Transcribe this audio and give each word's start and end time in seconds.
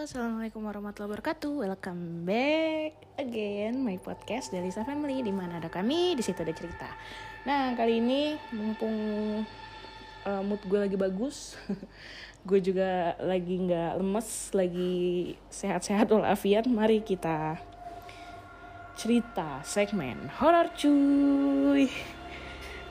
Assalamualaikum 0.00 0.64
warahmatullahi 0.64 1.12
wabarakatuh. 1.12 1.60
Welcome 1.60 2.24
back 2.24 3.20
again 3.20 3.84
my 3.84 4.00
podcast 4.00 4.48
dari 4.48 4.72
Sa 4.72 4.80
Family 4.80 5.20
di 5.20 5.28
mana 5.28 5.60
ada 5.60 5.68
kami, 5.68 6.16
di 6.16 6.24
situ 6.24 6.40
ada 6.40 6.56
cerita. 6.56 6.88
Nah, 7.44 7.76
kali 7.76 8.00
ini 8.00 8.32
mumpung 8.48 8.96
uh, 10.24 10.40
mood 10.40 10.64
gue 10.64 10.88
lagi 10.88 10.96
bagus, 10.96 11.52
gue 12.48 12.64
juga 12.64 13.12
lagi 13.20 13.60
nggak 13.60 14.00
lemes, 14.00 14.28
lagi 14.56 14.92
sehat-sehat 15.52 16.08
walafiat. 16.08 16.64
Mari 16.64 17.04
kita 17.04 17.60
cerita 18.96 19.60
segmen 19.68 20.32
horor 20.40 20.72
cuy. 20.80 21.92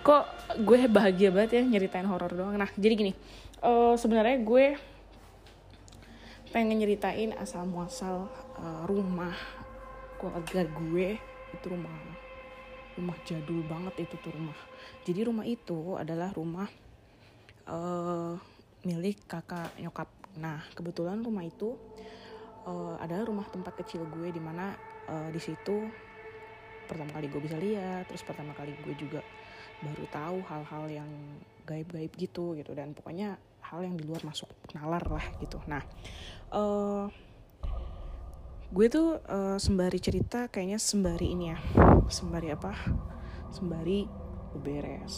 Kok 0.05 0.25
gue 0.61 0.85
bahagia 0.85 1.33
banget 1.33 1.57
ya 1.57 1.61
nyeritain 1.65 2.05
horor 2.05 2.29
doang. 2.37 2.53
Nah, 2.53 2.69
jadi 2.77 2.93
gini, 2.93 3.17
uh, 3.65 3.97
sebenarnya 3.97 4.45
gue 4.45 4.77
pengen 6.49 6.81
nyeritain 6.81 7.31
asal 7.37 7.69
muasal 7.69 8.25
uh, 8.57 8.83
rumah 8.89 9.37
keluarga 10.17 10.65
gue 10.65 11.21
itu 11.53 11.65
rumah 11.69 11.93
rumah 12.99 13.15
jadul 13.23 13.63
banget 13.63 14.09
itu 14.09 14.15
tuh 14.19 14.35
rumah. 14.35 14.57
Jadi 15.07 15.19
rumah 15.23 15.47
itu 15.47 15.95
adalah 15.95 16.35
rumah 16.35 16.67
uh, 17.69 18.35
milik 18.83 19.23
kakak 19.23 19.71
nyokap. 19.79 20.11
Nah 20.35 20.59
kebetulan 20.75 21.23
rumah 21.23 21.47
itu 21.47 21.79
uh, 22.67 22.99
adalah 22.99 23.23
rumah 23.23 23.47
tempat 23.47 23.79
kecil 23.79 24.03
gue 24.09 24.33
di 24.33 24.41
mana 24.43 24.75
uh, 25.07 25.29
di 25.31 25.39
situ 25.39 25.87
pertama 26.89 27.13
kali 27.13 27.29
gue 27.29 27.39
bisa 27.39 27.55
lihat 27.55 28.09
terus 28.09 28.25
pertama 28.25 28.51
kali 28.57 28.73
gue 28.81 28.93
juga 28.97 29.21
baru 29.79 30.05
tahu 30.09 30.37
hal-hal 30.49 30.85
yang 30.91 31.11
gaib-gaib 31.63 32.11
gitu 32.19 32.57
gitu. 32.59 32.75
Dan 32.75 32.91
pokoknya 32.91 33.39
hal 33.69 33.85
yang 33.85 33.93
di 33.93 34.03
luar 34.03 34.25
masuk 34.25 34.49
nalar 34.73 35.05
lah 35.05 35.25
gitu. 35.37 35.61
Nah 35.69 35.85
uh, 36.49 37.05
gue 38.69 38.85
tuh 38.89 39.17
uh, 39.29 39.57
sembari 39.61 39.97
cerita 40.01 40.49
kayaknya 40.49 40.81
sembari 40.81 41.33
ini 41.37 41.45
ya 41.53 41.57
sembari 42.09 42.49
apa? 42.49 42.73
Sembari 43.53 44.09
beres. 44.57 45.17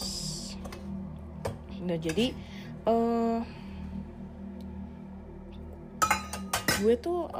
Nah 1.80 1.96
jadi 1.96 2.36
uh, 2.84 3.40
gue 6.82 6.94
tuh 7.00 7.30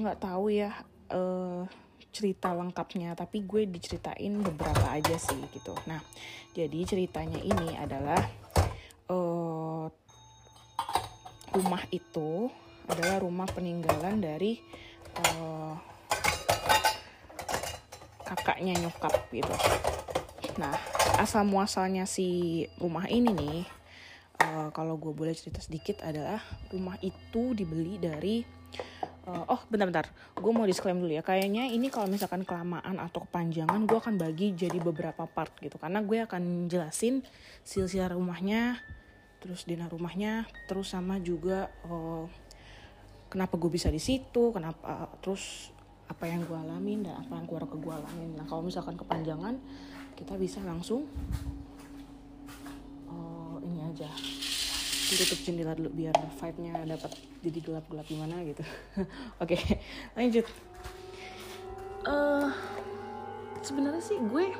nggak 0.00 0.18
uh, 0.18 0.22
tahu 0.22 0.48
ya 0.48 0.72
uh, 1.12 1.68
cerita 2.14 2.54
lengkapnya 2.54 3.12
tapi 3.18 3.42
gue 3.42 3.66
diceritain 3.66 4.32
beberapa 4.40 4.86
aja 4.88 5.18
sih 5.18 5.36
gitu. 5.52 5.76
Nah 5.84 6.00
jadi 6.56 6.86
ceritanya 6.86 7.42
ini 7.42 7.74
adalah 7.74 8.22
uh, 9.10 9.43
rumah 11.54 11.86
itu 11.94 12.50
adalah 12.90 13.22
rumah 13.22 13.48
peninggalan 13.48 14.20
dari 14.20 14.60
uh, 15.22 15.78
kakaknya 18.26 18.76
nyokap 18.82 19.14
gitu. 19.30 19.54
Nah, 20.58 20.74
asal 21.16 21.46
muasalnya 21.46 22.04
si 22.04 22.62
rumah 22.82 23.06
ini 23.06 23.30
nih, 23.30 23.58
uh, 24.42 24.68
kalau 24.74 24.98
gue 24.98 25.14
boleh 25.14 25.32
cerita 25.32 25.62
sedikit 25.62 26.02
adalah 26.02 26.42
rumah 26.74 26.98
itu 27.00 27.54
dibeli 27.54 27.96
dari 28.02 28.42
uh, 29.30 29.44
oh 29.48 29.60
bentar-bentar 29.70 30.10
gue 30.34 30.52
mau 30.52 30.66
disclaim 30.66 30.98
dulu 30.98 31.14
ya. 31.14 31.22
Kayaknya 31.22 31.70
ini 31.70 31.88
kalau 31.88 32.10
misalkan 32.10 32.42
kelamaan 32.42 32.98
atau 32.98 33.24
kepanjangan 33.24 33.86
gue 33.86 33.98
akan 33.98 34.14
bagi 34.18 34.52
jadi 34.52 34.76
beberapa 34.82 35.24
part 35.30 35.54
gitu. 35.62 35.78
Karena 35.78 36.02
gue 36.02 36.18
akan 36.26 36.66
jelasin 36.66 37.22
silsilah 37.62 38.12
rumahnya 38.12 38.78
terus 39.44 39.68
dinah 39.68 39.92
rumahnya 39.92 40.48
terus 40.64 40.96
sama 40.96 41.20
juga 41.20 41.68
uh, 41.84 42.24
kenapa 43.28 43.60
gue 43.60 43.68
bisa 43.68 43.92
di 43.92 44.00
situ 44.00 44.56
kenapa 44.56 45.12
terus 45.20 45.74
apa 46.08 46.24
yang 46.28 46.44
gue 46.44 46.56
alamin 46.56 47.04
dan 47.04 47.20
apa 47.20 47.32
yang 47.40 47.46
keluarga 47.48 47.76
gue 47.76 47.92
alamin. 47.92 48.30
Nah 48.36 48.44
kalau 48.44 48.62
misalkan 48.64 48.96
kepanjangan 48.96 49.56
kita 50.14 50.36
bisa 50.36 50.60
langsung 50.62 51.08
uh, 53.08 53.56
ini 53.64 53.80
aja 53.88 54.08
tutup 55.14 55.38
jendela 55.46 55.76
dulu 55.76 55.94
biar 55.94 56.16
vibe-nya 56.16 56.80
dapat 56.88 57.12
jadi 57.44 57.58
gelap-gelap 57.60 58.06
gimana 58.08 58.36
gitu. 58.44 58.64
Oke 59.42 59.56
okay, 59.56 59.80
lanjut. 60.16 60.46
Uh, 62.04 62.52
sebenarnya 63.64 64.02
sih 64.04 64.20
gue 64.20 64.52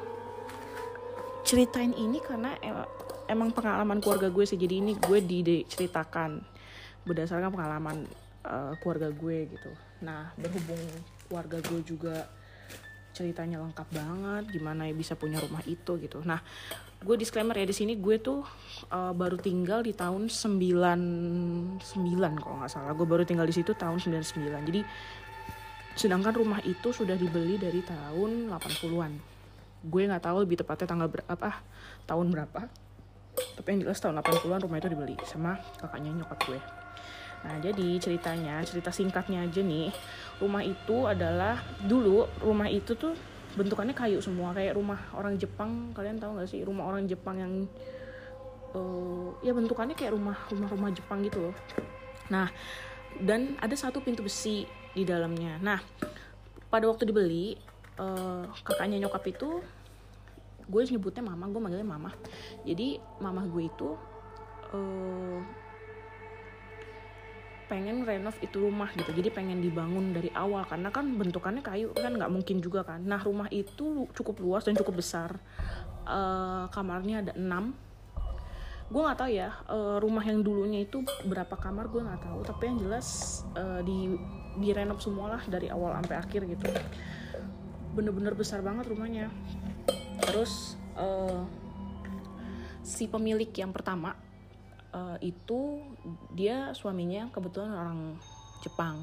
ceritain 1.44 1.92
ini 1.92 2.24
karena 2.24 2.56
emang 3.28 3.50
pengalaman 3.52 3.98
keluarga 4.00 4.28
gue 4.28 4.44
sih. 4.44 4.58
Jadi 4.58 4.80
ini 4.80 4.92
gue 4.96 5.18
diceritakan 5.20 6.40
berdasarkan 7.04 7.52
pengalaman 7.52 8.08
uh, 8.44 8.72
keluarga 8.80 9.12
gue 9.12 9.50
gitu. 9.52 9.70
Nah 10.04 10.32
berhubung 10.36 10.80
keluarga 11.28 11.58
gue 11.64 11.80
juga 11.84 12.16
ceritanya 13.14 13.62
lengkap 13.62 13.88
banget 13.94 14.58
gimana 14.58 14.90
ya 14.90 14.94
bisa 14.96 15.14
punya 15.14 15.38
rumah 15.38 15.62
itu 15.68 16.00
gitu. 16.02 16.24
Nah 16.26 16.42
gue 17.04 17.16
disclaimer 17.20 17.54
ya 17.54 17.68
di 17.68 17.76
sini 17.76 18.00
gue 18.00 18.16
tuh 18.18 18.42
uh, 18.90 19.12
baru 19.12 19.36
tinggal 19.36 19.84
di 19.84 19.92
tahun 19.92 20.32
99 20.32 21.80
kalau 22.40 22.56
nggak 22.60 22.72
salah. 22.72 22.92
Gue 22.96 23.06
baru 23.06 23.22
tinggal 23.22 23.46
di 23.46 23.54
situ 23.54 23.76
tahun 23.76 24.00
99 24.00 24.68
jadi 24.70 24.82
sedangkan 25.94 26.34
rumah 26.34 26.58
itu 26.66 26.90
sudah 26.90 27.14
dibeli 27.14 27.54
dari 27.54 27.78
tahun 27.86 28.50
80-an 28.50 29.34
gue 29.84 30.02
nggak 30.08 30.24
tahu 30.24 30.36
lebih 30.42 30.56
tepatnya 30.64 30.86
tanggal 30.88 31.08
berapa 31.12 31.50
tahun 32.08 32.26
berapa 32.32 32.60
tapi 33.54 33.66
yang 33.74 33.80
jelas 33.86 34.02
tahun 34.02 34.18
80-an 34.18 34.60
rumah 34.66 34.78
itu 34.82 34.88
dibeli 34.90 35.16
sama 35.26 35.58
kakaknya 35.78 36.10
nyokap 36.22 36.38
gue. 36.46 36.60
Nah 37.44 37.60
jadi 37.60 37.88
ceritanya 38.00 38.64
cerita 38.64 38.88
singkatnya 38.88 39.44
aja 39.44 39.60
nih. 39.60 39.92
Rumah 40.40 40.62
itu 40.64 40.96
adalah 41.04 41.60
dulu 41.84 42.26
rumah 42.40 42.66
itu 42.66 42.96
tuh 42.96 43.14
bentukannya 43.54 43.94
kayu 43.94 44.18
semua. 44.18 44.56
Kayak 44.56 44.80
rumah 44.80 44.98
orang 45.14 45.36
Jepang 45.36 45.92
kalian 45.92 46.18
tahu 46.18 46.40
gak 46.40 46.48
sih? 46.50 46.64
Rumah 46.64 46.84
orang 46.88 47.04
Jepang 47.04 47.36
yang 47.38 47.52
uh, 48.74 49.30
ya 49.44 49.52
bentukannya 49.52 49.94
kayak 49.94 50.16
rumah 50.16 50.36
rumah 50.50 50.68
rumah 50.72 50.90
Jepang 50.90 51.20
gitu 51.22 51.50
loh. 51.50 51.54
Nah 52.32 52.48
dan 53.20 53.54
ada 53.62 53.76
satu 53.78 54.00
pintu 54.00 54.24
besi 54.24 54.64
di 54.96 55.04
dalamnya. 55.04 55.60
Nah 55.60 55.78
pada 56.72 56.88
waktu 56.90 57.06
dibeli 57.06 57.54
uh, 58.00 58.48
kakaknya 58.64 59.06
nyokap 59.06 59.22
itu 59.30 59.62
gue 60.64 60.80
nyebutnya 60.88 61.22
mama 61.24 61.44
gue 61.50 61.60
manggilnya 61.60 61.88
mama. 61.88 62.10
Jadi 62.64 62.98
mama 63.20 63.44
gue 63.44 63.68
itu 63.68 63.88
uh, 64.72 65.40
pengen 67.64 68.04
renov 68.04 68.36
itu 68.44 68.56
rumah 68.60 68.92
gitu. 68.92 69.10
Jadi 69.12 69.28
pengen 69.32 69.60
dibangun 69.64 70.12
dari 70.12 70.28
awal. 70.36 70.68
Karena 70.68 70.92
kan 70.92 71.08
bentukannya 71.16 71.64
kayu 71.64 71.92
kan 71.96 72.12
nggak 72.12 72.32
mungkin 72.32 72.60
juga 72.60 72.84
kan. 72.84 73.00
Nah 73.04 73.20
rumah 73.20 73.48
itu 73.48 74.08
cukup 74.12 74.40
luas 74.40 74.64
dan 74.64 74.76
cukup 74.76 75.00
besar. 75.00 75.36
Uh, 76.04 76.68
kamarnya 76.68 77.24
ada 77.24 77.32
enam. 77.36 77.72
Gue 78.92 79.00
nggak 79.00 79.16
tahu 79.16 79.30
ya 79.32 79.50
uh, 79.72 79.96
rumah 79.96 80.20
yang 80.20 80.44
dulunya 80.44 80.84
itu 80.84 81.00
berapa 81.24 81.56
kamar 81.56 81.88
gue 81.88 82.04
nggak 82.04 82.22
tahu. 82.24 82.40
Tapi 82.44 82.62
yang 82.68 82.78
jelas 82.84 83.08
uh, 83.56 83.80
di 83.80 84.12
direnov 84.54 85.02
semua 85.02 85.34
lah 85.34 85.42
dari 85.48 85.66
awal 85.72 85.96
sampai 85.98 86.16
akhir 86.20 86.40
gitu. 86.46 86.68
Bener-bener 87.96 88.36
besar 88.36 88.60
banget 88.60 88.90
rumahnya 88.90 89.32
terus 90.22 90.78
uh, 90.94 91.42
si 92.84 93.08
pemilik 93.08 93.48
yang 93.56 93.72
pertama 93.74 94.14
uh, 94.94 95.18
itu 95.18 95.82
dia 96.30 96.70
suaminya 96.76 97.32
kebetulan 97.34 97.72
orang 97.74 98.00
Jepang. 98.62 99.02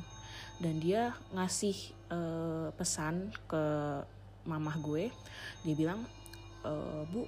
Dan 0.61 0.77
dia 0.77 1.17
ngasih 1.33 1.73
uh, 2.13 2.69
pesan 2.77 3.33
ke 3.49 3.63
mamah 4.45 4.77
gue. 4.81 5.09
Dia 5.65 5.75
bilang 5.77 6.01
e, 6.65 6.73
bu 7.09 7.25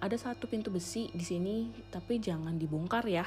ada 0.00 0.16
satu 0.16 0.48
pintu 0.48 0.72
besi 0.72 1.12
di 1.12 1.24
sini 1.24 1.56
tapi 1.92 2.18
jangan 2.18 2.56
dibongkar 2.56 3.04
ya 3.06 3.26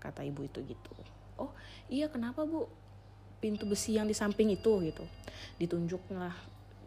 kata 0.00 0.26
ibu 0.26 0.42
itu 0.42 0.64
gitu. 0.66 0.92
Oh 1.38 1.52
iya 1.86 2.10
kenapa 2.10 2.42
bu? 2.42 2.66
Pintu 3.42 3.66
besi 3.66 3.98
yang 3.98 4.06
di 4.06 4.14
samping 4.14 4.54
itu 4.54 4.70
gitu. 4.86 5.04
Ditunjuk 5.58 6.02
lah 6.14 6.34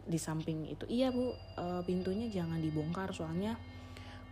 di 0.06 0.18
samping 0.18 0.70
itu. 0.70 0.86
Iya 0.86 1.10
bu. 1.10 1.34
Uh, 1.58 1.82
pintunya 1.82 2.30
jangan 2.30 2.62
dibongkar 2.62 3.10
soalnya 3.10 3.58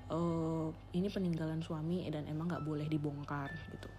uh, 0.09 0.71
ini 0.95 1.11
peninggalan 1.11 1.61
suami 1.61 2.07
dan 2.09 2.25
emang 2.31 2.49
nggak 2.49 2.65
boleh 2.65 2.87
dibongkar 2.87 3.51
gitu. 3.75 3.91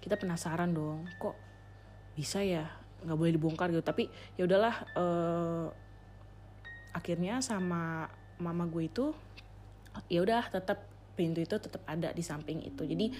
Kita 0.00 0.14
penasaran 0.14 0.70
dong 0.70 1.04
kok 1.18 1.34
bisa 2.14 2.40
ya 2.40 2.70
nggak 3.04 3.18
boleh 3.18 3.32
dibongkar 3.34 3.68
gitu. 3.74 3.84
Tapi 3.84 4.08
ya 4.38 4.46
udahlah 4.46 4.74
uh, 4.96 5.66
akhirnya 6.96 7.42
sama 7.44 8.08
mama 8.40 8.64
gue 8.68 8.88
itu 8.88 9.12
ya 10.08 10.20
udah 10.20 10.48
tetap 10.48 10.84
pintu 11.16 11.40
itu 11.40 11.56
tetap 11.56 11.82
ada 11.88 12.12
di 12.12 12.22
samping 12.22 12.62
itu. 12.62 12.84
Jadi 12.84 13.12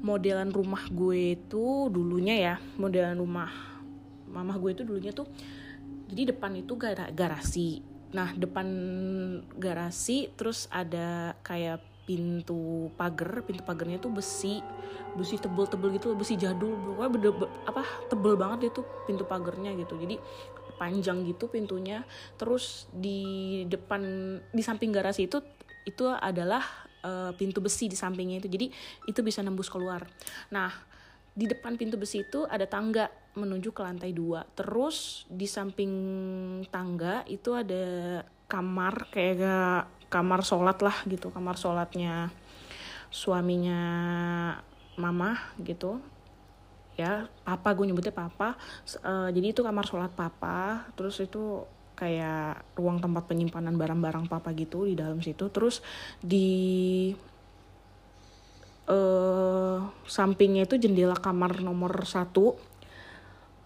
modelan 0.00 0.50
rumah 0.50 0.86
gue 0.88 1.36
itu 1.38 1.90
dulunya 1.90 2.38
ya 2.38 2.54
modelan 2.78 3.18
rumah 3.18 3.50
mama 4.32 4.56
gue 4.56 4.70
itu 4.72 4.82
dulunya 4.86 5.12
tuh 5.12 5.28
jadi 6.12 6.36
depan 6.36 6.52
itu 6.60 6.76
gar 6.76 7.08
garasi. 7.16 7.80
Nah 8.12 8.36
depan 8.36 8.68
garasi 9.56 10.28
terus 10.36 10.68
ada 10.68 11.32
kayak 11.40 11.80
pintu 12.04 12.92
pagar. 13.00 13.40
Pintu 13.48 13.64
pagarnya 13.64 13.96
tuh 13.96 14.12
besi. 14.12 14.60
Besi 15.16 15.40
tebel-tebel 15.40 15.96
gitu 15.96 16.12
besi 16.12 16.36
jadul. 16.36 16.76
Pokoknya 16.76 17.32
apa 17.64 17.82
tebel 18.12 18.36
banget 18.36 18.68
itu 18.68 18.84
pintu 19.08 19.24
pagarnya 19.24 19.72
gitu. 19.72 19.96
Jadi 19.96 20.20
panjang 20.76 21.24
gitu 21.24 21.48
pintunya. 21.48 22.04
Terus 22.36 22.92
di 22.92 23.64
depan 23.64 24.02
di 24.52 24.60
samping 24.60 24.92
garasi 24.92 25.24
itu 25.24 25.40
itu 25.88 26.04
adalah 26.12 26.62
uh, 27.02 27.32
pintu 27.32 27.64
besi 27.64 27.88
di 27.88 27.96
sampingnya 27.96 28.44
itu. 28.44 28.52
Jadi 28.52 28.66
itu 29.08 29.20
bisa 29.24 29.40
nembus 29.40 29.72
keluar. 29.72 30.04
Nah 30.52 30.91
di 31.32 31.48
depan 31.48 31.80
pintu 31.80 31.96
besi 31.96 32.24
itu 32.24 32.44
ada 32.44 32.68
tangga 32.68 33.08
menuju 33.32 33.72
ke 33.72 33.80
lantai 33.80 34.12
dua. 34.12 34.44
Terus 34.52 35.24
di 35.28 35.48
samping 35.48 35.92
tangga 36.68 37.24
itu 37.24 37.56
ada 37.56 38.20
kamar 38.48 39.08
kayak 39.08 39.88
kamar 40.12 40.44
sholat 40.44 40.84
lah 40.84 40.96
gitu 41.08 41.32
kamar 41.32 41.56
sholatnya 41.56 42.28
suaminya 43.08 43.80
mama 45.00 45.40
gitu. 45.64 46.00
Ya 47.00 47.32
papa 47.48 47.72
gue 47.72 47.88
nyebutnya 47.88 48.12
papa. 48.12 48.60
Uh, 49.00 49.32
jadi 49.32 49.56
itu 49.56 49.64
kamar 49.64 49.88
sholat 49.88 50.12
papa. 50.12 50.84
Terus 50.92 51.16
itu 51.24 51.64
kayak 51.96 52.76
ruang 52.76 53.00
tempat 53.00 53.24
penyimpanan 53.24 53.80
barang-barang 53.80 54.28
papa 54.28 54.52
gitu 54.52 54.84
di 54.84 54.92
dalam 54.92 55.24
situ. 55.24 55.48
Terus 55.48 55.80
di 56.20 57.08
uh, 58.88 59.78
sampingnya 60.08 60.66
itu 60.66 60.78
jendela 60.78 61.14
kamar 61.18 61.60
nomor 61.62 62.06
satu. 62.08 62.58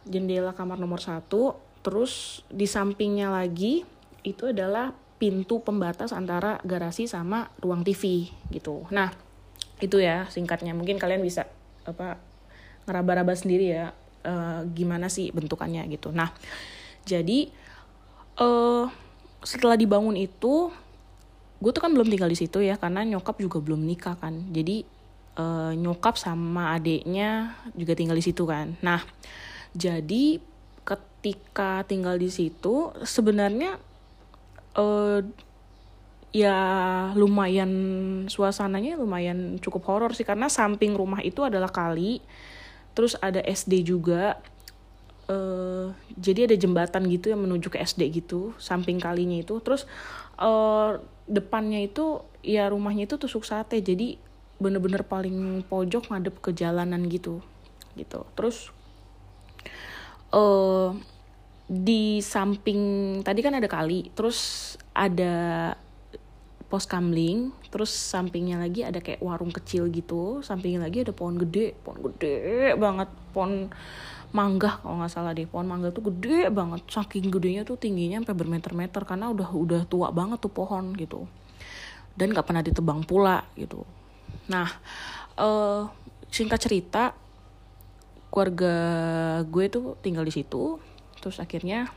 Jendela 0.05 0.53
kamar 0.53 0.77
nomor 0.77 1.01
satu. 1.01 1.57
Terus 1.81 2.43
di 2.51 2.67
sampingnya 2.67 3.31
lagi 3.31 3.87
itu 4.27 4.51
adalah 4.51 4.91
pintu 5.17 5.63
pembatas 5.65 6.13
antara 6.13 6.61
garasi 6.67 7.09
sama 7.09 7.49
ruang 7.63 7.87
TV 7.87 8.29
gitu. 8.53 8.85
Nah 8.93 9.15
itu 9.81 10.03
ya 10.03 10.29
singkatnya. 10.29 10.75
Mungkin 10.77 11.01
kalian 11.01 11.23
bisa 11.23 11.49
apa 11.87 12.19
ngeraba-raba 12.87 13.33
sendiri 13.35 13.71
ya 13.71 13.95
uh, 14.27 14.67
gimana 14.75 15.07
sih 15.09 15.31
bentukannya 15.31 15.87
gitu. 15.89 16.11
Nah 16.11 16.35
jadi 17.07 17.49
uh, 18.43 18.91
setelah 19.47 19.79
dibangun 19.79 20.19
itu 20.19 20.75
gue 21.57 21.73
tuh 21.73 21.81
kan 21.81 21.95
belum 21.95 22.11
tinggal 22.13 22.29
di 22.29 22.37
situ 22.37 22.61
ya 22.61 22.77
karena 22.77 23.07
nyokap 23.07 23.39
juga 23.41 23.63
belum 23.63 23.87
nikah 23.87 24.19
kan. 24.19 24.53
Jadi 24.53 24.96
uh, 25.37 25.73
nyokap 25.77 26.17
sama 26.19 26.75
adiknya 26.77 27.57
juga 27.77 27.93
tinggal 27.97 28.17
di 28.17 28.25
situ 28.25 28.45
kan. 28.49 28.75
Nah 28.83 29.05
jadi 29.77 30.41
ketika 30.87 31.85
tinggal 31.85 32.17
di 32.17 32.31
situ 32.33 32.93
sebenarnya 33.05 33.77
uh, 34.77 35.21
ya 36.37 36.59
lumayan 37.17 37.73
suasananya 38.29 39.01
lumayan 39.01 39.57
cukup 39.63 39.89
horor 39.89 40.13
sih 40.13 40.27
karena 40.27 40.53
samping 40.53 40.93
rumah 40.93 41.25
itu 41.25 41.41
adalah 41.41 41.73
kali 41.73 42.21
terus 42.93 43.17
ada 43.21 43.41
SD 43.41 43.89
juga 43.89 44.37
uh, 45.31 45.93
jadi 46.17 46.51
ada 46.51 46.57
jembatan 46.57 47.07
gitu 47.11 47.33
yang 47.35 47.43
menuju 47.45 47.69
ke 47.69 47.79
SD 47.83 48.25
gitu 48.25 48.57
samping 48.57 48.97
kalinya 48.97 49.37
itu. 49.37 49.59
Terus 49.61 49.85
uh, 50.41 50.99
depannya 51.27 51.83
itu 51.85 52.23
ya 52.47 52.71
rumahnya 52.71 53.11
itu 53.11 53.19
tusuk 53.19 53.43
sate 53.43 53.83
jadi 53.83 54.17
bener-bener 54.57 55.05
paling 55.05 55.61
pojok 55.69 56.09
ngadep 56.09 56.41
ke 56.41 56.51
jalanan 56.57 57.05
gitu 57.09 57.45
gitu. 57.97 58.25
Terus 58.37 58.73
uh, 60.33 60.93
di 61.67 62.23
samping 62.23 62.81
tadi 63.27 63.43
kan 63.43 63.59
ada 63.59 63.67
kali 63.67 64.15
terus 64.15 64.75
ada 64.95 65.75
pos 66.67 66.87
kamling 66.87 67.51
terus 67.71 67.91
sampingnya 67.91 68.59
lagi 68.59 68.83
ada 68.83 68.99
kayak 69.03 69.23
warung 69.23 69.51
kecil 69.55 69.87
gitu 69.91 70.43
sampingnya 70.43 70.87
lagi 70.87 71.07
ada 71.07 71.15
pohon 71.15 71.39
gede 71.39 71.75
pohon 71.83 71.99
gede 72.11 72.75
banget 72.75 73.11
pohon 73.31 73.71
mangga 74.35 74.83
kalau 74.83 74.99
nggak 75.03 75.11
salah 75.11 75.31
deh 75.35 75.47
pohon 75.47 75.67
mangga 75.67 75.95
tuh 75.95 76.11
gede 76.11 76.51
banget 76.51 76.83
saking 76.91 77.31
gedenya 77.31 77.63
tuh 77.63 77.79
tingginya 77.79 78.23
sampai 78.23 78.35
bermeter-meter 78.35 79.03
karena 79.07 79.31
udah 79.31 79.51
udah 79.55 79.83
tua 79.87 80.11
banget 80.11 80.43
tuh 80.43 80.51
pohon 80.51 80.95
gitu. 80.99 81.31
Dan 82.17 82.33
nggak 82.33 82.49
pernah 82.49 82.65
ditebang 82.65 83.05
pula 83.05 83.45
gitu 83.55 83.85
nah 84.53 84.69
uh, 85.41 85.89
singkat 86.33 86.61
cerita 86.61 87.17
keluarga 88.37 88.75
gue 89.49 89.65
tuh 89.73 89.97
tinggal 90.05 90.21
di 90.29 90.33
situ. 90.35 90.77
Terus 91.25 91.41
akhirnya 91.41 91.89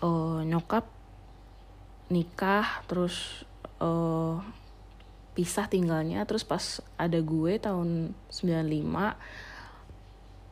uh, 0.00 0.40
nyokap 0.40 0.88
nikah 2.08 2.80
terus 2.88 3.44
uh, 3.84 4.40
pisah 5.36 5.68
tinggalnya. 5.68 6.24
Terus 6.24 6.48
pas 6.48 6.80
ada 6.96 7.20
gue 7.20 7.60
tahun 7.60 8.16
95 8.32 9.44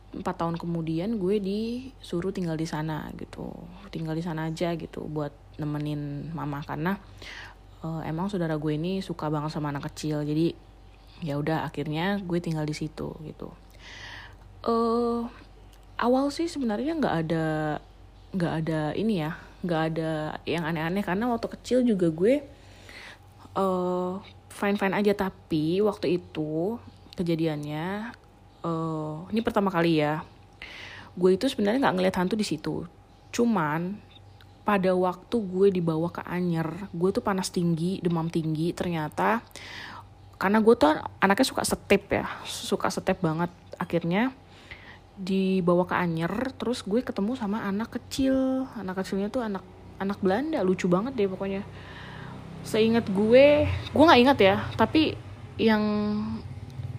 empat 0.07 0.35
tahun 0.39 0.55
kemudian 0.55 1.19
gue 1.19 1.37
disuruh 1.41 2.29
tinggal 2.29 2.61
di 2.61 2.69
sana 2.69 3.09
gitu. 3.17 3.49
Tinggal 3.89 4.13
di 4.13 4.21
sana 4.21 4.53
aja 4.53 4.77
gitu 4.77 5.01
buat 5.09 5.33
nemenin 5.57 6.29
mama. 6.29 6.61
Karena 6.61 6.93
uh, 7.83 8.01
emang 8.05 8.31
saudara 8.31 8.55
gue 8.55 8.73
ini 8.73 9.03
suka 9.03 9.27
banget 9.27 9.53
sama 9.53 9.69
anak 9.73 9.91
kecil 9.91 10.23
jadi 10.23 10.53
ya 11.21 11.37
udah 11.41 11.65
akhirnya 11.65 12.21
gue 12.21 12.37
tinggal 12.37 12.65
di 12.65 12.77
situ 12.77 13.13
gitu. 13.25 13.49
Uh, 14.65 15.25
awal 15.97 16.29
sih 16.29 16.45
sebenarnya 16.45 16.93
nggak 16.97 17.15
ada 17.25 17.45
nggak 18.33 18.53
ada 18.63 18.81
ini 18.93 19.25
ya 19.25 19.33
nggak 19.65 19.81
ada 19.93 20.11
yang 20.45 20.63
aneh-aneh 20.67 21.01
karena 21.01 21.25
waktu 21.25 21.47
kecil 21.57 21.81
juga 21.81 22.13
gue 22.13 22.45
uh, 23.57 24.21
fine 24.53 24.77
fine 24.77 24.93
aja 24.93 25.17
tapi 25.17 25.81
waktu 25.81 26.21
itu 26.21 26.77
kejadiannya 27.17 28.13
uh, 28.61 29.25
ini 29.33 29.41
pertama 29.41 29.73
kali 29.73 30.05
ya 30.05 30.21
gue 31.17 31.33
itu 31.33 31.49
sebenarnya 31.49 31.81
nggak 31.81 31.95
ngeliat 31.97 32.15
hantu 32.21 32.37
di 32.37 32.45
situ. 32.45 32.85
Cuman 33.33 33.97
pada 34.67 34.91
waktu 34.91 35.39
gue 35.39 35.79
dibawa 35.79 36.11
ke 36.11 36.19
Anyer 36.27 36.91
gue 36.91 37.09
tuh 37.15 37.23
panas 37.23 37.47
tinggi 37.47 38.03
demam 38.03 38.27
tinggi 38.27 38.75
ternyata. 38.75 39.39
Karena 40.35 40.59
gue 40.59 40.75
tuh 40.75 40.91
anaknya 41.23 41.47
suka 41.47 41.63
step 41.63 42.03
ya 42.11 42.27
suka 42.43 42.91
step 42.91 43.23
banget. 43.23 43.47
Akhirnya 43.79 44.35
dibawa 45.15 45.87
ke 45.87 45.95
Anyer 45.95 46.51
terus 46.59 46.83
gue 46.83 46.99
ketemu 46.99 47.39
sama 47.39 47.63
anak 47.63 47.95
kecil. 47.95 48.67
Anak 48.75 48.99
kecilnya 48.99 49.31
tuh 49.31 49.47
anak 49.47 49.63
anak 50.03 50.19
Belanda 50.19 50.59
lucu 50.67 50.91
banget 50.91 51.15
deh 51.15 51.31
pokoknya. 51.31 51.63
Seingat 52.67 53.07
gue 53.07 53.71
gue 53.71 54.03
nggak 54.03 54.19
ingat 54.19 54.37
ya 54.43 54.67
tapi 54.75 55.15
yang 55.55 55.79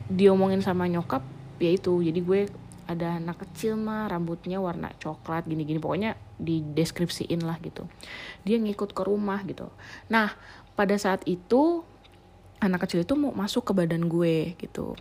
diomongin 0.09 0.65
sama 0.65 0.89
nyokap 0.89 1.21
ya 1.61 1.77
itu. 1.77 2.01
Jadi 2.01 2.21
gue 2.25 2.41
ada 2.89 3.21
anak 3.21 3.45
kecil 3.45 3.77
mah 3.77 4.09
rambutnya 4.09 4.59
warna 4.59 4.89
coklat 4.97 5.45
gini-gini. 5.45 5.77
Pokoknya 5.77 6.17
dideskripsiin 6.41 7.45
lah 7.45 7.61
gitu. 7.61 7.85
Dia 8.49 8.57
ngikut 8.57 8.97
ke 8.97 9.03
rumah 9.05 9.45
gitu. 9.45 9.69
Nah 10.09 10.33
pada 10.73 10.97
saat 10.97 11.21
itu 11.29 11.85
anak 12.65 12.89
kecil 12.89 13.05
itu 13.05 13.15
mau 13.15 13.31
masuk 13.37 13.69
ke 13.69 13.73
badan 13.77 14.09
gue 14.09 14.57
gitu. 14.57 14.97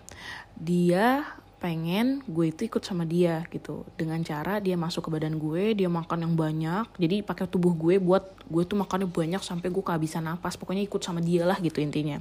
Dia 0.60 1.24
pengen 1.58 2.22
gue 2.30 2.54
itu 2.54 2.70
ikut 2.70 2.84
sama 2.84 3.08
dia 3.08 3.48
gitu. 3.50 3.82
Dengan 3.98 4.22
cara 4.22 4.62
dia 4.62 4.76
masuk 4.78 5.08
ke 5.08 5.10
badan 5.16 5.40
gue 5.40 5.74
dia 5.74 5.88
makan 5.88 6.28
yang 6.28 6.34
banyak. 6.36 6.86
Jadi 7.00 7.24
pakai 7.24 7.48
tubuh 7.48 7.72
gue 7.72 8.04
buat 8.04 8.22
gue 8.46 8.64
tuh 8.68 8.78
makannya 8.78 9.08
banyak 9.10 9.42
sampai 9.42 9.72
gue 9.72 9.82
kehabisan 9.82 10.28
napas. 10.28 10.60
Pokoknya 10.60 10.84
ikut 10.84 11.00
sama 11.00 11.24
dia 11.24 11.48
lah 11.48 11.58
gitu 11.64 11.80
intinya. 11.80 12.20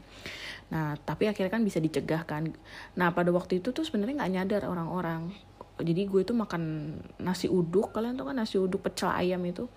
Nah 0.70 0.94
tapi 1.04 1.26
akhirnya 1.28 1.52
kan 1.52 1.62
bisa 1.66 1.82
dicegah 1.82 2.22
kan. 2.24 2.54
Nah 2.96 3.12
pada 3.12 3.28
waktu 3.34 3.60
itu 3.60 3.74
tuh 3.74 3.84
sebenarnya 3.84 4.24
nggak 4.24 4.32
nyadar 4.32 4.62
orang-orang 4.70 5.34
jadi 5.76 6.08
gue 6.08 6.24
tuh 6.24 6.32
makan 6.32 6.96
nasi 7.20 7.52
uduk 7.52 7.92
kalian 7.92 8.16
tuh 8.16 8.24
kan 8.24 8.36
nasi 8.36 8.56
uduk 8.56 8.80
pecel 8.80 9.12
ayam 9.12 9.44
itu. 9.44 9.68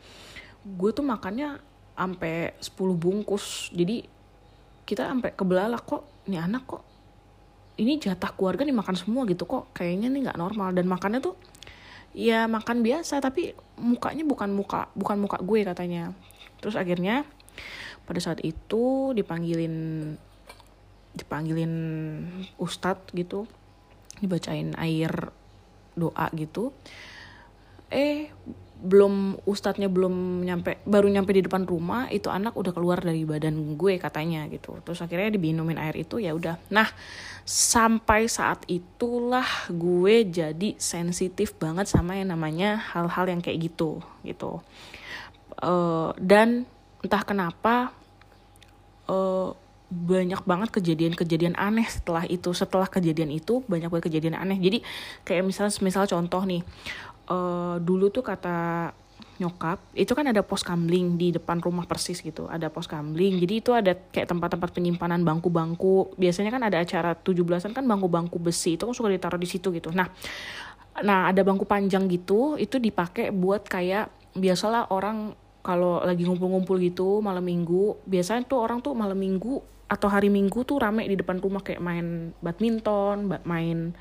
Gue 0.63 0.95
tuh 0.95 1.03
makannya 1.03 1.59
sampai 1.99 2.55
10 2.55 2.95
bungkus. 2.95 3.67
Jadi 3.75 4.07
kita 4.87 5.03
sampai 5.11 5.35
kebelalak 5.35 5.83
kok 5.83 6.07
ini 6.31 6.39
anak 6.39 6.63
kok 6.63 6.83
ini 7.79 7.95
jatah 7.95 8.35
keluarga 8.35 8.67
dimakan 8.67 8.95
semua 8.95 9.23
gitu 9.27 9.47
kok 9.47 9.71
kayaknya 9.75 10.07
nih 10.07 10.31
nggak 10.31 10.39
normal. 10.39 10.71
Dan 10.71 10.87
makannya 10.87 11.19
tuh 11.19 11.35
ya 12.15 12.47
makan 12.47 12.81
biasa 12.81 13.19
tapi 13.19 13.53
mukanya 13.77 14.23
bukan 14.23 14.49
muka 14.55 14.87
bukan 14.95 15.19
muka 15.19 15.37
gue 15.43 15.67
katanya. 15.67 16.15
Terus 16.63 16.79
akhirnya 16.79 17.27
pada 18.07 18.23
saat 18.23 18.39
itu 18.39 19.11
dipanggilin 19.11 20.15
dipanggilin 21.11 21.73
ustadz 22.55 23.11
gitu 23.11 23.43
dibacain 24.23 24.71
air 24.79 25.35
doa 25.99 26.31
gitu 26.33 26.71
eh 27.91 28.31
belum 28.79 29.43
ustadznya 29.43 29.91
belum 29.91 30.47
nyampe 30.47 30.79
baru 30.87 31.11
nyampe 31.11 31.35
di 31.35 31.43
depan 31.43 31.67
rumah 31.67 32.07
itu 32.07 32.31
anak 32.31 32.55
udah 32.55 32.71
keluar 32.71 33.03
dari 33.03 33.27
badan 33.27 33.75
gue 33.75 33.99
katanya 33.99 34.47
gitu. 34.47 34.79
Terus 34.87 35.03
akhirnya 35.03 35.35
diminumin 35.35 35.75
air 35.75 35.99
itu 35.99 36.15
ya 36.23 36.31
udah. 36.31 36.55
Nah 36.71 36.87
sampai 37.43 38.31
saat 38.31 38.63
itulah 38.71 39.67
gue 39.67 40.23
jadi 40.31 40.79
sensitif 40.79 41.59
banget 41.59 41.91
sama 41.91 42.15
yang 42.15 42.31
namanya 42.31 42.79
hal-hal 42.95 43.27
yang 43.27 43.43
kayak 43.43 43.67
gitu 43.67 43.99
gitu. 44.23 44.63
Uh, 45.59 46.15
dan 46.15 46.63
entah 47.03 47.23
kenapa 47.27 47.91
uh, 49.11 49.51
banyak 49.89 50.45
banget 50.45 50.69
kejadian-kejadian 50.69 51.57
aneh 51.57 51.85
setelah 51.89 52.23
itu. 52.29 52.53
Setelah 52.53 52.85
kejadian 52.85 53.33
itu 53.33 53.65
banyak 53.65 53.89
banget 53.89 54.13
kejadian 54.13 54.37
aneh. 54.37 54.61
Jadi 54.61 54.85
kayak 55.25 55.43
misalnya 55.43 55.73
misal 55.81 56.05
contoh 56.05 56.45
nih 56.45 56.61
uh, 57.33 57.81
dulu 57.81 58.13
tuh 58.13 58.21
kata 58.21 58.93
nyokap 59.39 59.79
itu 59.95 60.11
kan 60.11 60.27
ada 60.27 60.43
pos 60.43 60.67
kamling 60.67 61.15
di 61.15 61.33
depan 61.33 61.57
rumah 61.57 61.89
persis 61.89 62.21
gitu. 62.21 62.45
Ada 62.45 62.69
pos 62.69 62.85
kamling 62.85 63.41
jadi 63.41 63.53
itu 63.57 63.71
ada 63.73 63.97
kayak 63.97 64.29
tempat-tempat 64.29 64.69
penyimpanan 64.77 65.25
bangku-bangku. 65.25 66.13
Biasanya 66.21 66.53
kan 66.53 66.63
ada 66.69 66.77
acara 66.85 67.17
17-an 67.17 67.73
kan 67.73 67.83
bangku-bangku 67.83 68.37
besi. 68.37 68.77
Itu 68.77 68.85
kan 68.85 68.93
suka 68.93 69.09
ditaruh 69.09 69.41
di 69.41 69.49
situ 69.49 69.73
gitu. 69.73 69.89
Nah 69.89 70.05
nah 70.99 71.31
ada 71.31 71.41
bangku 71.47 71.63
panjang 71.63 72.11
gitu 72.11 72.59
itu 72.59 72.75
dipakai 72.75 73.31
buat 73.31 73.63
kayak 73.63 74.11
biasalah 74.35 74.91
orang 74.91 75.31
kalau 75.63 76.03
lagi 76.03 76.23
ngumpul-ngumpul 76.27 76.75
gitu 76.79 77.19
malam 77.23 77.43
minggu 77.43 77.99
biasanya 78.03 78.43
tuh 78.47 78.59
orang 78.59 78.79
tuh 78.83 78.95
malam 78.95 79.15
minggu 79.15 79.63
atau 79.89 80.05
hari 80.05 80.29
minggu 80.29 80.61
tuh 80.63 80.77
rame 80.77 81.09
di 81.09 81.17
depan 81.17 81.41
rumah 81.41 81.65
kayak 81.65 81.81
main 81.81 82.29
badminton 82.45 83.25
main 83.41 83.97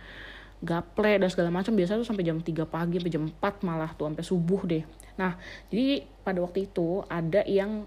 gaple 0.61 1.23
dan 1.23 1.29
segala 1.31 1.49
macam 1.55 1.73
biasa 1.73 1.97
tuh 1.97 2.07
sampai 2.07 2.27
jam 2.27 2.39
3 2.43 2.67
pagi 2.67 2.99
sampai 2.99 3.15
jam 3.15 3.25
4 3.31 3.67
malah 3.67 3.91
tuh 3.95 4.11
sampai 4.11 4.25
subuh 4.27 4.61
deh. 4.67 4.85
Nah, 5.15 5.39
jadi 5.71 6.03
pada 6.27 6.43
waktu 6.43 6.67
itu 6.67 7.07
ada 7.07 7.47
yang 7.47 7.87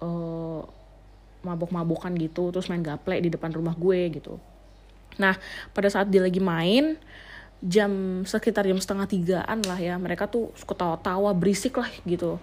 uh, 0.00 0.60
mabok-mabokan 1.44 2.16
gitu 2.16 2.50
terus 2.50 2.72
main 2.72 2.80
gaple 2.80 3.20
di 3.20 3.28
depan 3.28 3.52
rumah 3.52 3.76
gue 3.76 4.00
gitu. 4.16 4.40
Nah, 5.20 5.36
pada 5.76 5.92
saat 5.92 6.08
dia 6.08 6.24
lagi 6.24 6.40
main 6.40 6.96
jam 7.58 8.22
sekitar 8.22 8.64
jam 8.70 8.78
setengah 8.78 9.10
tigaan 9.10 9.58
lah 9.66 9.74
ya 9.82 9.98
mereka 9.98 10.30
tuh 10.30 10.54
suka 10.54 10.78
tawa-tawa 10.78 11.34
berisik 11.34 11.74
lah 11.74 11.90
gitu 12.06 12.38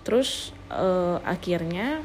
terus 0.00 0.56
uh, 0.72 1.20
akhirnya 1.28 2.00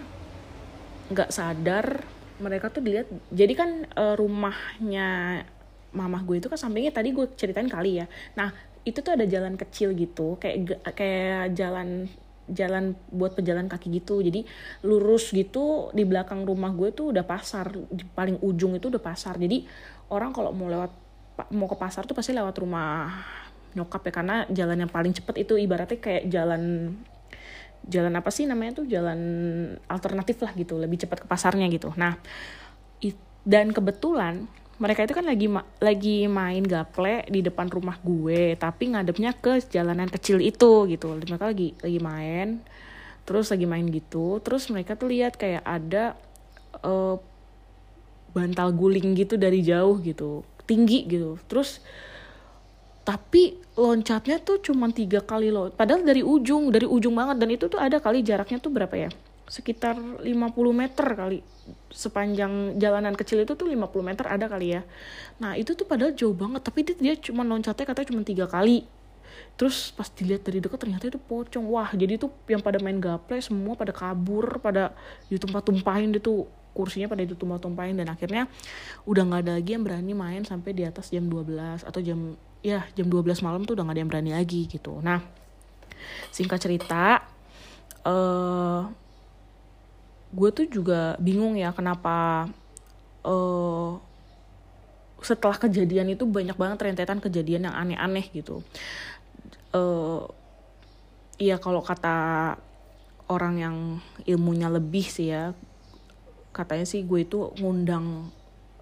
nggak 1.12 1.30
sadar 1.30 2.01
mereka 2.41 2.74
tuh 2.74 2.82
dilihat 2.82 3.08
jadi 3.30 3.53
kan 3.53 3.70
uh, 3.94 4.15
rumahnya 4.18 5.44
mamah 5.91 6.24
gue 6.24 6.39
itu 6.39 6.48
kan 6.48 6.58
sampingnya 6.58 6.96
tadi 6.96 7.12
gue 7.12 7.27
ceritain 7.36 7.68
kali 7.68 8.01
ya. 8.01 8.08
Nah 8.39 8.51
itu 8.82 9.03
tuh 9.03 9.13
ada 9.13 9.27
jalan 9.30 9.60
kecil 9.60 9.94
gitu 9.94 10.39
kayak 10.41 10.82
kayak 10.98 11.53
jalan 11.53 12.10
jalan 12.51 12.98
buat 13.12 13.36
pejalan 13.36 13.68
kaki 13.68 14.01
gitu. 14.01 14.24
Jadi 14.24 14.48
lurus 14.88 15.30
gitu 15.36 15.91
di 15.91 16.08
belakang 16.08 16.48
rumah 16.48 16.72
gue 16.74 16.96
tuh 16.96 17.12
udah 17.13 17.27
pasar 17.27 17.72
di 17.91 18.03
paling 18.08 18.39
ujung 18.41 18.75
itu 18.80 18.88
udah 18.88 19.03
pasar. 19.03 19.36
Jadi 19.36 19.68
orang 20.10 20.32
kalau 20.32 20.56
mau 20.56 20.72
lewat 20.72 20.91
mau 21.51 21.68
ke 21.68 21.77
pasar 21.80 22.08
tuh 22.08 22.15
pasti 22.15 22.32
lewat 22.36 22.56
rumah 22.60 23.12
nyokap 23.72 24.03
ya 24.03 24.12
karena 24.12 24.36
jalan 24.51 24.84
yang 24.84 24.91
paling 24.91 25.15
cepet 25.15 25.48
itu 25.48 25.56
ibaratnya 25.56 26.00
kayak 26.00 26.27
jalan 26.27 26.91
jalan 27.90 28.14
apa 28.14 28.30
sih 28.30 28.46
namanya 28.46 28.82
tuh 28.82 28.86
jalan 28.86 29.20
alternatif 29.90 30.42
lah 30.46 30.54
gitu 30.54 30.78
lebih 30.78 31.02
cepat 31.02 31.26
ke 31.26 31.28
pasarnya 31.30 31.66
gitu. 31.70 31.94
Nah 31.98 32.18
dan 33.42 33.74
kebetulan 33.74 34.46
mereka 34.82 35.06
itu 35.06 35.14
kan 35.14 35.26
lagi 35.26 35.46
ma 35.50 35.62
lagi 35.78 36.26
main 36.26 36.66
gaple 36.66 37.26
di 37.30 37.46
depan 37.46 37.70
rumah 37.70 37.98
gue 38.02 38.58
tapi 38.58 38.94
ngadepnya 38.94 39.34
ke 39.38 39.62
jalanan 39.70 40.10
kecil 40.10 40.42
itu 40.42 40.90
gitu. 40.90 41.14
Mereka 41.14 41.54
lagi 41.54 41.74
lagi 41.82 42.00
main 42.02 42.62
terus 43.26 43.54
lagi 43.54 43.66
main 43.70 43.86
gitu. 43.90 44.42
Terus 44.42 44.70
mereka 44.74 44.98
tuh 44.98 45.14
lihat 45.14 45.38
kayak 45.38 45.62
ada 45.66 46.18
uh, 46.82 47.18
bantal 48.34 48.74
guling 48.74 49.14
gitu 49.14 49.38
dari 49.38 49.62
jauh 49.62 50.02
gitu 50.02 50.46
tinggi 50.66 51.06
gitu. 51.06 51.38
Terus 51.46 51.82
tapi 53.01 53.58
loncatnya 53.74 54.38
tuh 54.46 54.62
cuma 54.62 54.86
tiga 54.93 55.25
kali 55.25 55.50
loh 55.50 55.74
padahal 55.74 56.05
dari 56.05 56.22
ujung 56.22 56.70
dari 56.70 56.86
ujung 56.86 57.17
banget. 57.17 57.38
Dan 57.41 57.50
itu 57.50 57.65
tuh 57.65 57.81
ada 57.81 57.98
kali 57.98 58.22
jaraknya 58.22 58.62
tuh 58.62 58.70
berapa 58.70 58.93
ya? 58.93 59.10
Sekitar 59.50 59.98
50 59.98 60.24
meter 60.72 61.08
kali. 61.17 61.39
Sepanjang 61.89 62.77
jalanan 62.77 63.17
kecil 63.17 63.43
itu 63.43 63.58
tuh 63.58 63.67
50 63.67 63.89
meter 64.05 64.25
ada 64.29 64.46
kali 64.46 64.77
ya. 64.77 64.81
Nah 65.41 65.58
itu 65.58 65.74
tuh 65.74 65.84
padahal 65.89 66.13
jauh 66.13 66.38
banget 66.38 66.62
tapi 66.62 66.86
dia, 66.86 66.96
dia 66.96 67.13
cuma 67.17 67.41
loncatnya 67.41 67.86
katanya 67.89 68.08
cuma 68.13 68.22
tiga 68.22 68.46
kali. 68.46 68.86
Terus 69.58 69.89
pas 69.96 70.08
dilihat 70.08 70.46
dari 70.46 70.62
dekat 70.62 70.77
ternyata 70.77 71.10
itu 71.10 71.17
pocong. 71.17 71.65
Wah 71.74 71.89
jadi 71.98 72.22
tuh 72.22 72.29
yang 72.46 72.62
pada 72.62 72.77
main 72.77 73.01
gaple 73.01 73.41
semua 73.41 73.74
pada 73.74 73.91
kabur 73.91 74.62
pada 74.62 74.93
ditumpah-tumpahin 75.34 76.13
itu. 76.13 76.46
Kursinya 76.72 77.12
pada 77.12 77.27
ditumpah-tumpahin 77.27 78.00
dan 78.00 78.08
akhirnya 78.15 78.48
udah 79.03 79.27
nggak 79.27 79.41
ada 79.43 79.51
lagi 79.60 79.75
yang 79.75 79.84
berani 79.84 80.15
main 80.15 80.48
sampai 80.48 80.72
di 80.72 80.88
atas 80.88 81.12
jam 81.12 81.27
12 81.27 81.84
atau 81.84 82.00
jam 82.00 82.39
ya 82.62 82.86
jam 82.94 83.10
12 83.10 83.41
malam 83.46 83.65
tuh 83.65 83.74
udah 83.74 83.84
gak 83.89 83.96
ada 83.98 84.01
yang 84.01 84.12
berani 84.12 84.32
lagi 84.34 84.70
gitu 84.70 85.01
nah 85.01 85.22
singkat 86.34 86.62
cerita 86.62 87.22
eh 88.01 88.10
uh, 88.10 88.82
gue 90.32 90.50
tuh 90.56 90.65
juga 90.65 91.20
bingung 91.20 91.60
ya 91.60 91.75
kenapa 91.75 92.48
uh, 93.27 94.00
setelah 95.22 95.58
kejadian 95.60 96.18
itu 96.18 96.25
banyak 96.25 96.58
banget 96.58 96.82
rentetan 96.82 97.22
kejadian 97.22 97.70
yang 97.70 97.75
aneh-aneh 97.77 98.25
gitu. 98.34 98.65
Uh, 99.70 100.25
Iya 101.41 101.58
kalau 101.58 101.82
kata 101.82 102.53
orang 103.25 103.56
yang 103.58 103.77
ilmunya 104.30 104.70
lebih 104.70 105.01
sih 105.01 105.34
ya, 105.34 105.58
katanya 106.53 106.86
sih 106.86 107.01
gue 107.01 107.25
itu 107.25 107.50
ngundang 107.58 108.30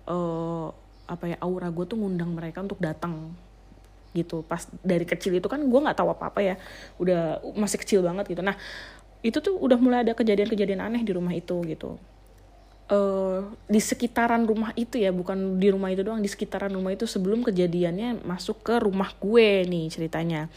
uh, 0.04 0.68
apa 1.08 1.24
ya 1.32 1.38
aura 1.40 1.72
gue 1.72 1.88
tuh 1.88 1.96
ngundang 1.96 2.36
mereka 2.36 2.60
untuk 2.60 2.84
datang 2.84 3.32
gitu. 4.14 4.42
Pas 4.46 4.66
dari 4.82 5.06
kecil 5.06 5.38
itu 5.38 5.48
kan 5.50 5.62
gue 5.62 5.80
nggak 5.80 5.98
tahu 5.98 6.10
apa 6.14 6.32
apa 6.32 6.40
ya. 6.42 6.56
Udah 6.98 7.42
masih 7.58 7.78
kecil 7.82 8.00
banget 8.06 8.32
gitu. 8.32 8.42
Nah 8.42 8.58
itu 9.20 9.38
tuh 9.44 9.60
udah 9.60 9.76
mulai 9.76 10.08
ada 10.08 10.16
kejadian-kejadian 10.16 10.80
aneh 10.80 11.04
di 11.04 11.12
rumah 11.12 11.36
itu 11.36 11.60
gitu. 11.68 12.00
Uh, 12.90 13.54
di 13.70 13.78
sekitaran 13.78 14.50
rumah 14.50 14.74
itu 14.74 14.98
ya 14.98 15.14
bukan 15.14 15.62
di 15.62 15.70
rumah 15.70 15.94
itu 15.94 16.02
doang 16.02 16.26
di 16.26 16.32
sekitaran 16.32 16.74
rumah 16.74 16.90
itu 16.90 17.06
sebelum 17.06 17.46
kejadiannya 17.46 18.26
masuk 18.26 18.66
ke 18.66 18.82
rumah 18.82 19.14
gue 19.22 19.68
nih 19.70 19.94
ceritanya. 19.94 20.50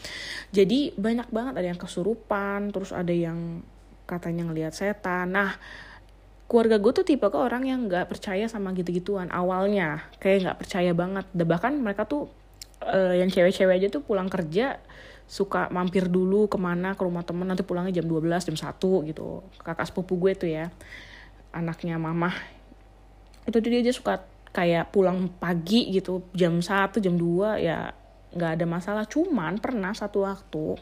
Jadi 0.49 0.97
banyak 0.97 1.29
banget 1.29 1.53
ada 1.61 1.67
yang 1.69 1.77
kesurupan 1.77 2.73
terus 2.73 2.89
ada 2.89 3.13
yang 3.13 3.61
katanya 4.09 4.49
ngelihat 4.49 4.73
setan. 4.73 5.29
Nah 5.29 5.53
keluarga 6.49 6.81
gue 6.81 6.91
tuh 6.93 7.05
tipe 7.05 7.27
ke 7.29 7.37
orang 7.37 7.69
yang 7.69 7.85
nggak 7.85 8.09
percaya 8.09 8.49
sama 8.49 8.73
gitu-gituan 8.73 9.29
awalnya. 9.29 10.01
Kayak 10.17 10.37
nggak 10.41 10.59
percaya 10.65 10.91
banget. 10.97 11.25
Bahkan 11.37 11.85
mereka 11.85 12.09
tuh 12.09 12.33
uh, 12.83 13.15
yang 13.15 13.31
cewek-cewek 13.31 13.79
aja 13.79 13.87
tuh 13.89 14.03
pulang 14.03 14.27
kerja 14.27 14.79
suka 15.23 15.71
mampir 15.71 16.11
dulu 16.11 16.51
ke 16.51 16.59
mana 16.59 16.93
ke 16.93 17.01
rumah 17.01 17.23
temen 17.23 17.47
nanti 17.47 17.63
pulangnya 17.63 18.03
jam 18.03 18.05
12 18.05 18.53
jam 18.53 18.57
1 18.59 19.09
gitu. 19.09 19.41
Kakak 19.63 19.87
sepupu 19.87 20.19
gue 20.19 20.31
tuh 20.35 20.49
ya 20.51 20.67
anaknya 21.55 21.95
mamah 21.95 22.33
itu 23.47 23.57
tuh 23.59 23.69
dia 23.69 23.79
aja 23.83 23.93
suka 23.93 24.13
kayak 24.53 24.93
pulang 24.93 25.29
pagi 25.41 25.89
gitu 25.91 26.27
jam 26.35 26.59
1 26.59 26.99
jam 26.99 27.15
2 27.15 27.63
ya 27.63 27.95
nggak 28.35 28.51
ada 28.59 28.65
masalah. 28.67 29.03
Cuman 29.07 29.57
pernah 29.57 29.95
satu 29.95 30.27
waktu 30.27 30.77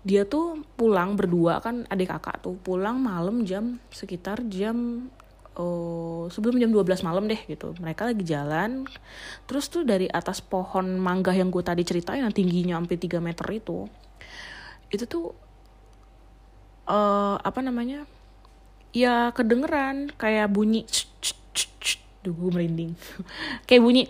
dia 0.00 0.24
tuh 0.24 0.64
pulang 0.80 1.12
berdua 1.12 1.60
kan 1.60 1.84
adik 1.92 2.08
kakak 2.08 2.40
tuh 2.40 2.56
pulang 2.56 2.96
malam 2.96 3.44
jam 3.44 3.76
sekitar 3.92 4.40
jam 4.48 5.08
oh, 5.60 6.32
sebelum 6.32 6.56
jam 6.56 6.72
12 6.72 7.04
malam 7.04 7.28
deh 7.28 7.38
gitu. 7.44 7.76
Mereka 7.76 8.08
lagi 8.08 8.24
jalan 8.24 8.88
terus 9.44 9.68
tuh 9.68 9.84
dari 9.84 10.08
atas 10.08 10.40
pohon 10.40 10.96
mangga 10.96 11.36
yang 11.36 11.52
gue 11.52 11.60
tadi 11.60 11.84
ceritain 11.84 12.24
yang 12.24 12.32
tingginya 12.32 12.80
sampai 12.80 12.96
3 12.96 13.20
meter 13.20 13.46
itu 13.52 13.84
itu 14.90 15.04
tuh 15.06 15.30
uh, 16.90 17.38
apa 17.38 17.60
namanya 17.62 18.08
ya 18.90 19.30
kedengeran 19.30 20.10
kayak 20.18 20.50
bunyi 20.50 20.82
Duh 22.20 22.36
merinding. 22.36 22.92
Kayak 23.66 23.80
bunyi 23.80 24.02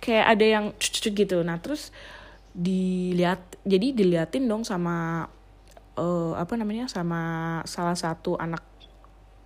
kayak 0.00 0.26
ada 0.34 0.44
yang 0.48 0.64
gitu. 1.04 1.44
Nah 1.44 1.60
terus 1.60 1.92
dilihat 2.56 3.38
jadi 3.60 3.92
diliatin 3.92 4.48
dong 4.48 4.64
sama 4.64 5.28
uh, 6.00 6.32
apa 6.32 6.56
namanya 6.56 6.88
sama 6.88 7.60
salah 7.68 7.92
satu 7.92 8.40
anak 8.40 8.64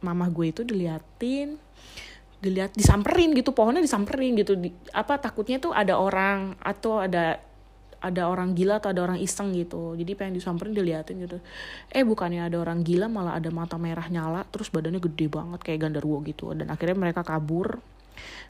mamah 0.06 0.30
gue 0.30 0.54
itu 0.54 0.62
diliatin 0.62 1.58
dilihat 2.36 2.76
disamperin 2.76 3.32
gitu 3.32 3.50
pohonnya 3.56 3.82
disamperin 3.82 4.36
gitu. 4.36 4.54
Di, 4.54 4.70
apa 4.92 5.18
takutnya 5.18 5.58
tuh 5.58 5.72
ada 5.72 5.96
orang 5.98 6.54
atau 6.62 7.02
ada 7.02 7.40
ada 7.96 8.28
orang 8.28 8.52
gila 8.52 8.78
atau 8.78 8.92
ada 8.92 9.02
orang 9.02 9.18
iseng 9.18 9.56
gitu. 9.56 9.96
Jadi 9.96 10.12
pengen 10.14 10.38
disamperin 10.38 10.76
diliatin 10.76 11.16
gitu. 11.26 11.40
Eh 11.90 12.04
bukannya 12.04 12.46
ada 12.46 12.60
orang 12.60 12.84
gila 12.84 13.08
malah 13.08 13.40
ada 13.40 13.48
mata 13.50 13.80
merah 13.80 14.06
nyala 14.06 14.44
terus 14.52 14.68
badannya 14.70 15.00
gede 15.00 15.26
banget 15.32 15.60
kayak 15.64 15.88
gandarwo 15.88 16.22
gitu. 16.22 16.52
Dan 16.52 16.70
akhirnya 16.70 16.94
mereka 16.94 17.25
kabur 17.25 17.80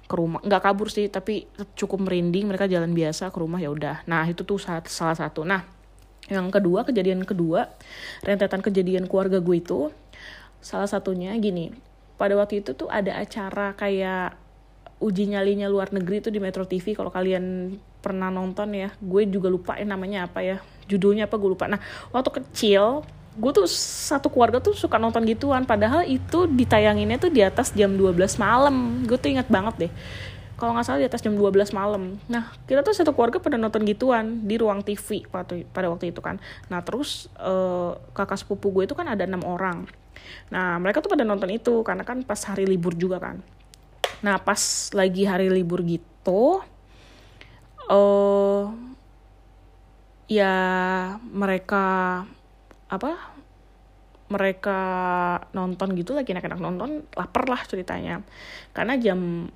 ke 0.07 0.15
rumah. 0.15 0.43
Nggak 0.43 0.63
kabur 0.63 0.93
sih 0.93 1.07
tapi 1.09 1.47
cukup 1.79 2.05
merinding. 2.11 2.51
Mereka 2.51 2.67
jalan 2.67 2.93
biasa 2.93 3.31
ke 3.31 3.39
rumah 3.39 3.63
ya 3.63 3.71
udah. 3.71 4.05
Nah 4.11 4.27
itu 4.27 4.43
tuh 4.43 4.59
salah 4.61 5.17
satu. 5.17 5.47
Nah 5.47 5.63
yang 6.27 6.51
kedua 6.51 6.83
kejadian 6.83 7.23
kedua 7.23 7.71
rentetan 8.27 8.59
kejadian 8.59 9.07
keluarga 9.07 9.39
gue 9.39 9.57
itu 9.63 9.95
Salah 10.61 10.89
satunya 10.91 11.33
gini, 11.39 11.73
pada 12.17 12.35
waktu 12.35 12.65
itu 12.65 12.73
tuh 12.73 12.89
ada 12.89 13.17
acara 13.17 13.77
kayak 13.77 14.37
uji 14.97 15.29
nyalinya 15.29 15.69
luar 15.69 15.93
negeri 15.93 16.25
tuh 16.25 16.33
di 16.33 16.41
Metro 16.41 16.65
TV 16.65 16.97
kalau 16.97 17.13
kalian 17.13 17.77
pernah 18.01 18.33
nonton 18.33 18.73
ya 18.73 18.89
gue 18.97 19.29
juga 19.29 19.53
lupa 19.53 19.77
ya 19.77 19.85
namanya 19.85 20.25
apa 20.25 20.41
ya 20.41 20.57
judulnya 20.89 21.29
apa 21.29 21.37
gue 21.37 21.51
lupa. 21.53 21.69
Nah 21.69 21.81
waktu 22.15 22.41
kecil 22.41 23.05
gue 23.37 23.53
tuh 23.53 23.69
satu 23.69 24.33
keluarga 24.33 24.65
tuh 24.65 24.73
suka 24.73 24.97
nonton 24.97 25.29
gituan. 25.29 25.69
Padahal 25.69 26.09
itu 26.09 26.49
ditayanginnya 26.49 27.21
tuh 27.21 27.29
di 27.29 27.45
atas 27.45 27.77
jam 27.77 27.93
12 27.93 28.17
malam. 28.41 29.05
Gue 29.05 29.21
tuh 29.21 29.37
ingat 29.37 29.53
banget 29.53 29.75
deh 29.89 29.93
kalau 30.57 30.73
nggak 30.73 30.87
salah 30.89 31.01
di 31.05 31.09
atas 31.09 31.21
jam 31.21 31.37
12 31.37 31.53
malam. 31.77 32.17
Nah 32.33 32.49
kita 32.65 32.81
tuh 32.81 32.97
satu 32.97 33.13
keluarga 33.13 33.37
pada 33.37 33.61
nonton 33.61 33.85
gituan 33.85 34.49
di 34.49 34.57
ruang 34.57 34.81
TV 34.81 35.29
pada, 35.29 35.53
pada 35.69 35.87
waktu 35.93 36.11
itu 36.11 36.25
kan. 36.25 36.41
Nah 36.73 36.81
terus 36.81 37.29
uh, 37.37 37.97
kakak 38.17 38.41
sepupu 38.41 38.73
gue 38.73 38.89
itu 38.89 38.97
kan 38.97 39.05
ada 39.05 39.29
enam 39.29 39.45
orang. 39.45 39.85
Nah 40.49 40.81
mereka 40.81 41.05
tuh 41.05 41.13
pada 41.13 41.29
nonton 41.29 41.53
itu 41.53 41.85
karena 41.85 42.09
kan 42.09 42.25
pas 42.25 42.41
hari 42.49 42.65
libur 42.65 42.97
juga 42.97 43.21
kan. 43.21 43.45
Nah 44.25 44.41
pas 44.41 44.61
lagi 44.97 45.29
hari 45.29 45.53
libur 45.53 45.85
gitu 45.85 46.65
uh, 47.93 48.65
ya 50.27 50.57
mereka 51.21 52.25
apa 52.89 53.37
mereka 54.27 54.81
nonton 55.55 55.95
gitu 55.95 56.11
lagi 56.11 56.35
enak-enak 56.35 56.59
nonton 56.59 57.05
lapar 57.15 57.45
lah 57.45 57.61
ceritanya. 57.69 58.25
Karena 58.75 58.97
jam 58.97 59.53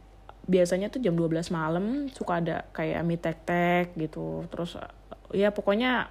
biasanya 0.50 0.90
tuh 0.90 0.98
jam 0.98 1.14
12 1.14 1.54
malam 1.54 2.10
suka 2.10 2.42
ada 2.42 2.66
kayak 2.74 3.06
mie 3.06 3.22
tek 3.22 3.38
tek 3.46 3.94
gitu. 3.94 4.42
Terus 4.50 4.74
ya 5.30 5.54
pokoknya 5.54 6.10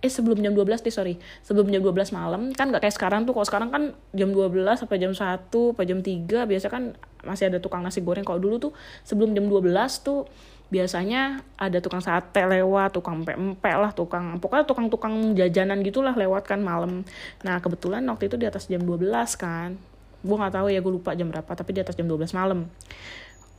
eh 0.00 0.08
sebelum 0.08 0.40
jam 0.40 0.56
12 0.56 0.80
deh 0.80 0.94
sorry. 0.94 1.20
Sebelum 1.44 1.68
jam 1.68 1.84
12 1.84 2.16
malam 2.16 2.56
kan 2.56 2.72
gak 2.72 2.88
kayak 2.88 2.96
sekarang 2.96 3.28
tuh. 3.28 3.36
Kalau 3.36 3.44
sekarang 3.44 3.68
kan 3.68 3.82
jam 4.16 4.32
12 4.32 4.64
sampai 4.80 4.96
jam 4.96 5.12
1 5.12 5.52
sampai 5.52 5.84
jam 5.84 6.00
3 6.00 6.48
biasa 6.48 6.66
kan 6.72 6.96
masih 7.20 7.52
ada 7.52 7.60
tukang 7.60 7.84
nasi 7.84 8.00
goreng. 8.00 8.24
Kalau 8.24 8.40
dulu 8.40 8.56
tuh 8.56 8.72
sebelum 9.04 9.36
jam 9.36 9.44
12 9.44 9.68
tuh 10.00 10.24
biasanya 10.72 11.44
ada 11.60 11.78
tukang 11.84 12.00
sate 12.00 12.40
lewat, 12.48 12.96
tukang 12.96 13.22
pempek 13.22 13.76
lah, 13.76 13.92
tukang 13.92 14.40
pokoknya 14.40 14.64
tukang-tukang 14.64 15.36
jajanan 15.36 15.84
gitulah 15.84 16.16
lewat 16.16 16.48
kan 16.48 16.64
malam. 16.64 17.04
Nah 17.44 17.60
kebetulan 17.60 18.00
waktu 18.08 18.32
itu 18.32 18.40
di 18.40 18.48
atas 18.48 18.66
jam 18.72 18.80
12 18.80 19.12
kan, 19.36 19.76
gue 20.24 20.36
nggak 20.36 20.54
tahu 20.56 20.66
ya 20.72 20.80
gue 20.80 20.92
lupa 20.92 21.12
jam 21.12 21.28
berapa 21.28 21.52
tapi 21.52 21.76
di 21.76 21.80
atas 21.84 21.94
jam 21.94 22.08
12 22.08 22.32
malam. 22.32 22.66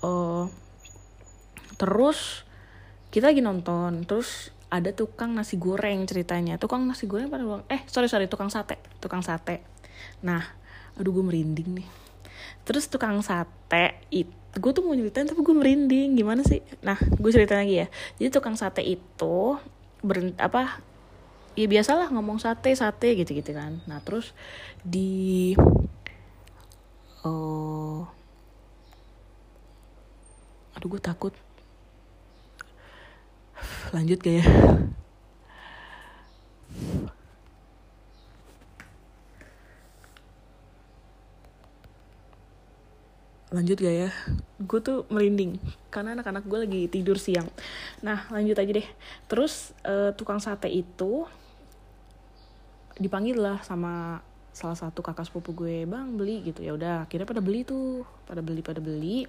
Uh, 0.02 0.50
terus 1.78 2.44
kita 3.14 3.32
lagi 3.32 3.40
nonton, 3.46 4.04
terus 4.04 4.50
ada 4.74 4.92
tukang 4.92 5.32
nasi 5.38 5.56
goreng 5.56 6.04
ceritanya, 6.10 6.58
tukang 6.58 6.84
nasi 6.84 7.06
goreng 7.06 7.30
pada 7.30 7.46
bilang, 7.46 7.64
eh 7.72 7.86
sorry 7.88 8.10
sorry 8.10 8.26
tukang 8.28 8.50
sate, 8.50 8.82
tukang 9.00 9.24
sate. 9.24 9.64
Nah, 10.26 10.44
aduh 11.00 11.14
gue 11.14 11.24
merinding 11.24 11.80
nih. 11.80 11.88
Terus 12.66 12.90
tukang 12.90 13.22
sate 13.22 14.02
itu 14.10 14.34
gue 14.56 14.72
tuh 14.72 14.84
mau 14.88 14.96
nyeritain 14.96 15.28
tapi 15.28 15.44
gue 15.44 15.56
merinding 15.56 16.16
gimana 16.16 16.40
sih 16.40 16.64
nah 16.80 16.96
gue 16.96 17.32
cerita 17.32 17.60
lagi 17.60 17.84
ya 17.84 17.88
jadi 18.20 18.30
tukang 18.32 18.56
sate 18.56 18.80
itu 18.88 19.60
ber 20.00 20.32
apa 20.40 20.80
ya 21.60 21.68
biasalah 21.68 22.12
ngomong 22.12 22.40
sate 22.40 22.72
sate 22.72 23.20
gitu 23.20 23.36
gitu 23.36 23.52
kan 23.52 23.84
nah 23.84 24.00
terus 24.00 24.32
di 24.84 25.52
uh, 27.26 28.06
aduh 30.78 30.90
gue 30.94 31.02
takut. 31.02 31.34
Lanjut 33.94 34.20
gak 34.20 34.36
ya 34.44 34.46
lanjut 43.56 43.80
gak 43.80 43.96
ya? 43.96 44.10
Gue 44.60 44.80
tuh 44.84 45.08
merinding 45.08 45.56
karena 45.88 46.20
anak-anak 46.20 46.44
gue 46.44 46.60
lagi 46.68 46.82
tidur 46.92 47.16
siang. 47.16 47.48
Nah 48.04 48.28
lanjut 48.28 48.60
aja 48.60 48.72
deh. 48.76 48.88
Terus 49.32 49.72
uh, 49.88 50.12
tukang 50.12 50.44
sate 50.44 50.68
itu 50.68 51.24
dipanggil 53.00 53.40
lah 53.40 53.64
sama 53.64 54.20
salah 54.56 54.80
satu 54.80 55.04
kakak 55.04 55.28
sepupu 55.28 55.52
gue 55.52 55.84
bang 55.84 56.16
beli 56.16 56.48
gitu. 56.48 56.64
Ya 56.64 56.72
udah 56.72 57.04
akhirnya 57.04 57.28
pada 57.28 57.44
beli 57.44 57.68
tuh 57.68 58.08
pada 58.24 58.40
beli 58.40 58.64
pada 58.64 58.80
beli. 58.80 59.28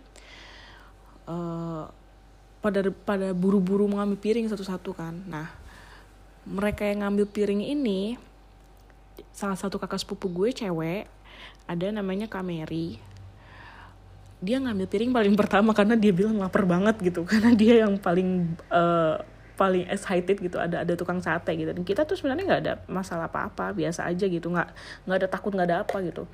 Uh, 1.27 1.91
pada 2.63 2.87
pada 2.95 3.35
buru-buru 3.35 3.91
mengambil 3.91 4.15
piring 4.23 4.47
satu-satu 4.47 4.95
kan. 4.95 5.19
Nah 5.27 5.51
mereka 6.47 6.87
yang 6.87 7.03
ngambil 7.03 7.27
piring 7.27 7.67
ini 7.67 8.15
salah 9.35 9.59
satu 9.59 9.83
kakak 9.83 9.99
sepupu 9.99 10.31
gue 10.31 10.55
cewek 10.55 11.11
ada 11.67 11.87
namanya 11.91 12.31
Kameri 12.31 13.03
dia 14.41 14.61
ngambil 14.61 14.87
piring 14.87 15.11
paling 15.17 15.35
pertama 15.35 15.73
karena 15.73 15.97
dia 15.97 16.13
bilang 16.13 16.37
lapar 16.37 16.69
banget 16.69 16.97
gitu. 17.01 17.25
Karena 17.31 17.57
dia 17.57 17.87
yang 17.87 17.97
paling 17.97 18.57
uh, 18.69 19.17
paling 19.57 19.89
excited 19.89 20.37
gitu 20.37 20.61
ada 20.61 20.85
ada 20.85 20.95
tukang 20.95 21.19
sate 21.25 21.57
gitu. 21.57 21.73
Dan 21.73 21.83
kita 21.83 22.05
tuh 22.05 22.15
sebenarnya 22.15 22.45
nggak 22.45 22.63
ada 22.63 22.75
masalah 22.87 23.33
apa 23.33 23.49
apa 23.49 23.73
biasa 23.73 24.05
aja 24.05 24.29
gitu. 24.29 24.53
Nggak 24.53 24.69
nggak 25.09 25.17
ada 25.25 25.29
takut 25.33 25.51
nggak 25.57 25.69
ada 25.73 25.79
apa 25.83 25.97
gitu. 26.05 26.29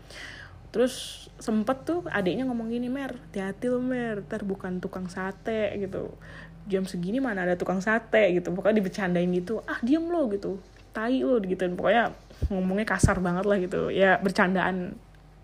Terus 0.74 1.26
sempet 1.38 1.86
tuh 1.86 2.02
adiknya 2.10 2.48
ngomong 2.50 2.68
gini 2.68 2.90
mer 2.90 3.14
hati-hati 3.30 3.66
lo 3.70 3.78
mer. 3.78 4.26
Ter 4.26 4.42
bukan 4.42 4.82
tukang 4.82 5.06
sate 5.06 5.72
gitu. 5.78 6.12
Jam 6.66 6.86
segini 6.86 7.22
mana 7.22 7.46
ada 7.46 7.54
tukang 7.54 7.78
sate 7.78 8.34
gitu. 8.34 8.50
Pokoknya 8.50 8.82
dibecandain 8.82 9.30
gitu. 9.30 9.62
Ah 9.70 9.78
diem 9.80 10.02
lo 10.02 10.26
gitu. 10.28 10.58
Tai 10.90 11.14
lo 11.22 11.38
gitu. 11.40 11.62
Pokoknya 11.78 12.10
ngomongnya 12.50 12.86
kasar 12.90 13.22
banget 13.22 13.46
lah 13.46 13.58
gitu. 13.62 13.88
Ya 13.94 14.18
bercandaan 14.18 14.98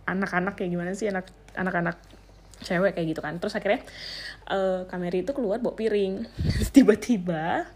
anak-anak 0.09 0.59
kayak 0.59 0.75
gimana 0.75 0.93
sih? 0.99 1.07
Anak 1.07 1.31
anak-anak 1.55 2.17
cewek 2.62 2.94
kayak 2.99 3.07
gitu 3.14 3.21
kan. 3.23 3.38
Terus 3.38 3.55
akhirnya 3.55 3.81
uh, 4.51 4.85
kamera 4.90 5.16
itu 5.18 5.33
keluar 5.35 5.59
bawa 5.62 5.75
piring. 5.75 6.27
Tiba-tiba 6.75 7.68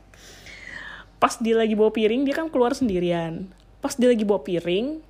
pas 1.23 1.38
dia 1.38 1.55
lagi 1.55 1.79
bawa 1.79 1.95
piring 1.95 2.27
dia 2.27 2.35
kan 2.35 2.51
keluar 2.51 2.75
sendirian. 2.75 3.47
Pas 3.79 3.95
dia 3.95 4.11
lagi 4.11 4.27
bawa 4.27 4.42
piring 4.42 5.03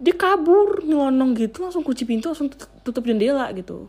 dia 0.00 0.16
kabur 0.16 0.80
nyelonong 0.80 1.36
gitu 1.36 1.60
langsung 1.60 1.84
kunci 1.84 2.08
pintu 2.08 2.32
langsung 2.32 2.48
tutup 2.80 3.04
jendela 3.04 3.52
gitu. 3.52 3.86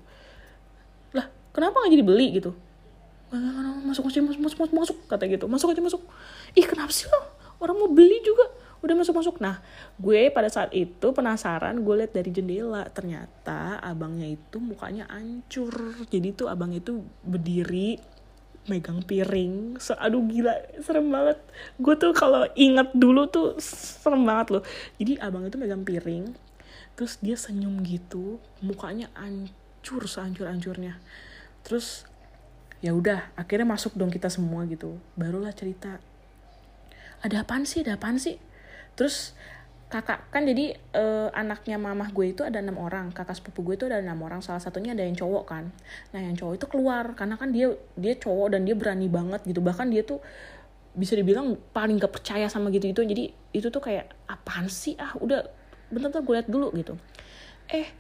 Lah 1.16 1.32
kenapa 1.56 1.80
nggak 1.80 1.92
jadi 1.96 2.06
beli 2.06 2.28
gitu? 2.36 2.52
Masuk 3.88 4.12
aja 4.12 4.20
masuk 4.20 4.42
masuk 4.44 4.58
masuk 4.60 4.76
masuk 4.76 4.98
kata 5.08 5.24
gitu. 5.32 5.48
Masuk 5.48 5.72
aja 5.72 5.80
masuk. 5.80 6.04
Ih 6.52 6.68
kenapa 6.68 6.92
sih 6.92 7.08
lo? 7.08 7.22
Orang 7.64 7.80
mau 7.80 7.88
beli 7.88 8.20
juga 8.26 8.50
udah 8.82 8.96
masuk 8.98 9.14
masuk 9.14 9.38
nah 9.38 9.62
gue 10.02 10.34
pada 10.34 10.50
saat 10.50 10.74
itu 10.74 11.14
penasaran 11.14 11.86
gue 11.86 11.96
lihat 12.02 12.14
dari 12.18 12.30
jendela. 12.34 12.90
Ternyata 12.90 13.78
abangnya 13.82 14.26
itu 14.30 14.58
mukanya 14.58 15.06
ancur. 15.10 16.02
Jadi 16.10 16.34
tuh 16.34 16.50
abang 16.50 16.74
itu 16.74 17.06
berdiri 17.22 18.02
megang 18.70 19.02
piring. 19.02 19.82
So, 19.82 19.98
aduh 19.98 20.22
gila 20.26 20.54
serem 20.82 21.10
banget. 21.14 21.38
Gue 21.78 21.94
tuh 21.98 22.14
kalau 22.14 22.46
inget 22.58 22.90
dulu 22.94 23.30
tuh 23.30 23.58
serem 23.62 24.26
banget 24.26 24.60
loh. 24.60 24.64
Jadi 24.98 25.22
abang 25.22 25.46
itu 25.46 25.58
megang 25.62 25.86
piring 25.86 26.52
terus 26.96 27.18
dia 27.18 27.34
senyum 27.34 27.82
gitu 27.82 28.38
mukanya 28.62 29.10
ancur 29.18 30.06
seancur 30.06 30.46
ancurnya 30.46 31.00
terus 31.66 32.06
ya 32.78 32.94
udah 32.94 33.34
akhirnya 33.34 33.66
masuk 33.66 33.94
dong 33.94 34.10
kita 34.10 34.30
semua 34.30 34.66
gitu. 34.66 34.98
Barulah 35.14 35.54
cerita 35.54 36.02
ada 37.22 37.46
apaan 37.46 37.70
sih? 37.70 37.86
Ada 37.86 37.98
apaan 38.02 38.18
sih 38.18 38.42
terus 39.02 39.34
kakak 39.90 40.30
kan 40.30 40.46
jadi 40.46 40.78
uh, 40.94 41.34
anaknya 41.34 41.76
mamah 41.76 42.14
gue 42.14 42.32
itu 42.32 42.46
ada 42.46 42.62
enam 42.62 42.78
orang 42.78 43.10
kakak 43.12 43.36
sepupu 43.36 43.66
gue 43.66 43.76
itu 43.82 43.86
ada 43.90 44.00
enam 44.00 44.22
orang 44.22 44.40
salah 44.40 44.62
satunya 44.62 44.94
ada 44.94 45.02
yang 45.04 45.18
cowok 45.18 45.44
kan. 45.50 45.68
Nah 46.14 46.20
yang 46.22 46.38
cowok 46.38 46.54
itu 46.62 46.66
keluar 46.70 47.12
karena 47.18 47.36
kan 47.36 47.50
dia 47.52 47.76
dia 48.00 48.14
cowok 48.16 48.56
dan 48.56 48.64
dia 48.64 48.78
berani 48.78 49.10
banget 49.10 49.44
gitu. 49.44 49.60
Bahkan 49.60 49.90
dia 49.90 50.08
tuh 50.08 50.24
bisa 50.94 51.18
dibilang 51.20 51.60
paling 51.76 52.00
gak 52.00 52.14
percaya 52.14 52.48
sama 52.48 52.72
gitu 52.72 52.88
itu 52.88 53.04
jadi 53.04 53.36
itu 53.52 53.68
tuh 53.68 53.84
kayak 53.84 54.14
apaan 54.32 54.72
sih? 54.72 54.96
Ah 54.96 55.12
udah 55.20 55.44
bentar-bentar 55.92 56.24
gue 56.24 56.34
liat 56.40 56.48
dulu 56.48 56.72
gitu. 56.78 56.96
Eh 57.68 57.92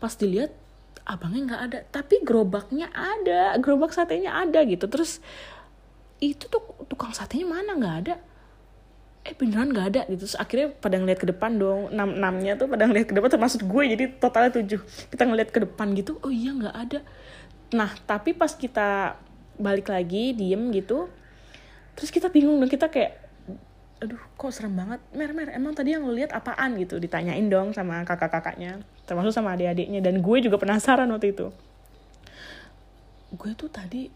pas 0.00 0.16
dilihat 0.16 0.56
abangnya 1.04 1.52
nggak 1.52 1.62
ada. 1.68 1.78
Tapi 1.92 2.24
gerobaknya 2.24 2.88
ada 2.96 3.60
gerobak 3.60 3.92
satenya 3.92 4.40
ada 4.40 4.64
gitu. 4.64 4.88
Terus 4.88 5.20
itu 6.16 6.48
tuh 6.48 6.64
tukang 6.88 7.12
satenya 7.12 7.44
mana? 7.44 7.76
Nggak 7.76 7.96
ada 8.08 8.16
eh 9.26 9.34
beneran 9.34 9.74
gak 9.74 9.86
ada? 9.90 10.02
Gitu. 10.06 10.22
Terus 10.22 10.38
akhirnya 10.38 10.70
pada 10.70 10.96
ngeliat 11.02 11.18
ke 11.18 11.26
depan 11.26 11.58
dong 11.58 11.90
enam 11.90 12.14
enamnya 12.14 12.54
tuh 12.54 12.70
pada 12.70 12.86
ngeliat 12.86 13.10
ke 13.10 13.14
depan 13.18 13.30
termasuk 13.34 13.66
gue 13.66 13.82
jadi 13.90 14.04
totalnya 14.22 14.54
tujuh. 14.54 14.80
Kita 15.10 15.26
ngeliat 15.26 15.50
ke 15.50 15.58
depan 15.66 15.92
gitu 15.98 16.22
oh 16.22 16.30
iya 16.30 16.54
nggak 16.54 16.76
ada. 16.76 17.00
Nah 17.74 17.90
tapi 18.06 18.32
pas 18.32 18.54
kita 18.54 19.18
balik 19.58 19.90
lagi 19.90 20.36
diem 20.36 20.68
gitu 20.70 21.08
terus 21.96 22.12
kita 22.12 22.28
bingung 22.28 22.60
dan 22.60 22.68
kita 22.68 22.92
kayak 22.92 23.16
aduh 23.98 24.20
kok 24.38 24.52
serem 24.54 24.78
banget? 24.78 25.00
Mer 25.10 25.32
mer 25.34 25.50
emang 25.50 25.74
tadi 25.74 25.98
yang 25.98 26.06
lihat 26.06 26.30
apaan? 26.30 26.78
Gitu 26.78 27.02
ditanyain 27.02 27.50
dong 27.50 27.74
sama 27.74 28.06
kakak-kakaknya 28.06 28.84
termasuk 29.10 29.34
sama 29.34 29.58
adik-adiknya 29.58 29.98
dan 29.98 30.22
gue 30.22 30.36
juga 30.38 30.56
penasaran 30.62 31.10
waktu 31.10 31.34
itu. 31.34 31.50
Gue 33.34 33.50
tuh 33.58 33.66
tadi 33.66 34.06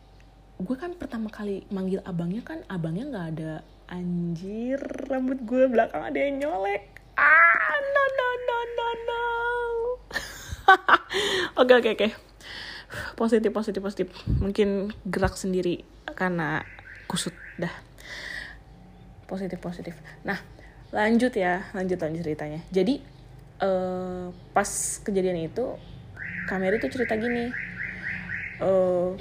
gue 0.60 0.76
kan 0.76 0.92
pertama 0.92 1.32
kali 1.32 1.64
manggil 1.72 2.04
abangnya 2.04 2.44
kan 2.44 2.60
abangnya 2.68 3.08
nggak 3.08 3.26
ada 3.32 3.52
anjir 3.90 4.78
rambut 5.10 5.42
gue 5.42 5.66
belakang 5.66 6.06
ada 6.06 6.18
yang 6.18 6.38
nyolek. 6.38 6.86
Ah 7.18 7.74
no 7.82 8.04
no 8.14 8.28
no 8.46 8.58
no 8.78 8.88
no. 9.04 9.22
Oke 11.60 11.74
oke 11.74 11.90
oke. 11.98 12.08
Positif 13.18 13.50
positif 13.50 13.82
positif. 13.82 14.08
Mungkin 14.38 14.94
gerak 15.02 15.34
sendiri 15.34 15.82
karena 16.14 16.62
kusut 17.10 17.34
dah. 17.58 17.74
Positif 19.26 19.58
positif. 19.58 19.98
Nah 20.22 20.38
lanjut 20.94 21.34
ya 21.34 21.66
lanjut 21.74 21.98
lanjut 21.98 22.22
ceritanya. 22.22 22.62
Jadi 22.70 23.02
uh, 23.58 24.30
pas 24.54 24.70
kejadian 25.02 25.50
itu 25.50 25.74
kamera 26.46 26.78
itu 26.78 26.86
cerita 26.86 27.18
gini. 27.18 27.50
Uh, 28.62 29.18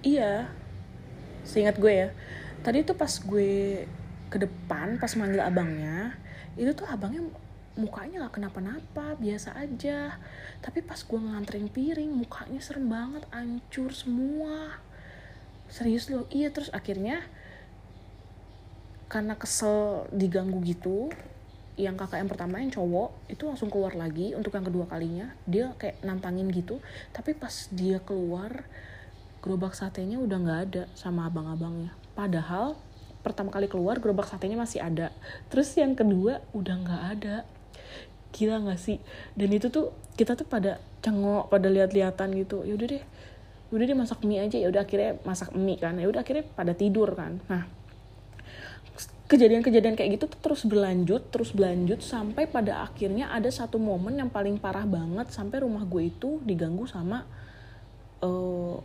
iya 0.00 0.48
seingat 1.44 1.76
gue 1.76 1.92
ya. 1.92 2.08
Tadi 2.64 2.82
tuh 2.82 2.96
pas 2.98 3.12
gue 3.12 3.84
ke 4.36 4.44
depan 4.44 5.00
pas 5.00 5.08
manggil 5.16 5.40
abangnya 5.40 6.12
itu 6.60 6.76
tuh 6.76 6.84
abangnya 6.84 7.24
mukanya 7.76 8.24
gak 8.26 8.40
kenapa-napa 8.40 9.20
biasa 9.20 9.52
aja. 9.52 10.16
Tapi 10.64 10.80
pas 10.80 10.96
gue 10.96 11.20
nganterin 11.20 11.68
piring 11.68 12.08
mukanya 12.08 12.60
serem 12.64 12.88
banget 12.88 13.28
ancur 13.28 13.92
semua. 13.92 14.80
Serius 15.68 16.08
loh. 16.08 16.24
Iya 16.32 16.48
terus 16.48 16.72
akhirnya 16.72 17.20
karena 19.06 19.36
kesel 19.36 20.08
diganggu 20.10 20.58
gitu 20.66 21.12
yang 21.76 21.94
kakak 22.00 22.24
yang 22.24 22.32
pertama 22.32 22.58
yang 22.58 22.72
cowok 22.72 23.12
itu 23.28 23.44
langsung 23.44 23.68
keluar 23.68 23.92
lagi 23.92 24.32
untuk 24.32 24.56
yang 24.56 24.64
kedua 24.64 24.88
kalinya. 24.88 25.36
Dia 25.44 25.76
kayak 25.76 26.00
nantangin 26.00 26.48
gitu. 26.48 26.80
Tapi 27.12 27.36
pas 27.36 27.68
dia 27.68 28.00
keluar 28.00 28.64
gerobak 29.44 29.76
satenya 29.76 30.16
udah 30.16 30.38
nggak 30.40 30.60
ada 30.72 30.82
sama 30.96 31.28
abang-abangnya. 31.28 31.92
Padahal 32.16 32.80
pertama 33.26 33.50
kali 33.50 33.66
keluar 33.66 33.98
gerobak 33.98 34.30
satenya 34.30 34.54
masih 34.54 34.78
ada. 34.78 35.10
Terus 35.50 35.74
yang 35.74 35.98
kedua 35.98 36.38
udah 36.54 36.74
nggak 36.78 37.02
ada. 37.18 37.36
Gila 38.30 38.62
nggak 38.62 38.78
sih? 38.78 39.02
Dan 39.34 39.50
itu 39.50 39.66
tuh 39.66 39.90
kita 40.14 40.38
tuh 40.38 40.46
pada 40.46 40.78
cengok 41.02 41.50
pada 41.50 41.66
lihat-lihatan 41.66 42.38
gitu. 42.38 42.62
Yaudah 42.62 42.86
deh 42.94 43.04
udah 43.74 43.82
deh 43.82 43.98
masak 43.98 44.22
mie 44.22 44.46
aja. 44.46 44.54
Ya 44.62 44.70
udah 44.70 44.86
akhirnya 44.86 45.18
masak 45.26 45.50
mie 45.58 45.74
kan. 45.82 45.98
Ya 45.98 46.06
udah 46.06 46.22
akhirnya 46.22 46.46
pada 46.54 46.70
tidur 46.78 47.10
kan. 47.18 47.42
Nah 47.50 47.66
kejadian-kejadian 49.26 49.98
kayak 49.98 50.22
gitu 50.22 50.30
tuh 50.30 50.38
terus 50.38 50.62
berlanjut 50.62 51.34
terus 51.34 51.50
berlanjut 51.50 51.98
sampai 51.98 52.46
pada 52.46 52.86
akhirnya 52.86 53.26
ada 53.34 53.50
satu 53.50 53.74
momen 53.74 54.22
yang 54.22 54.30
paling 54.30 54.54
parah 54.54 54.86
banget 54.86 55.34
sampai 55.34 55.66
rumah 55.66 55.82
gue 55.82 56.14
itu 56.14 56.38
diganggu 56.46 56.86
sama 56.86 57.26
uh, 58.22 58.78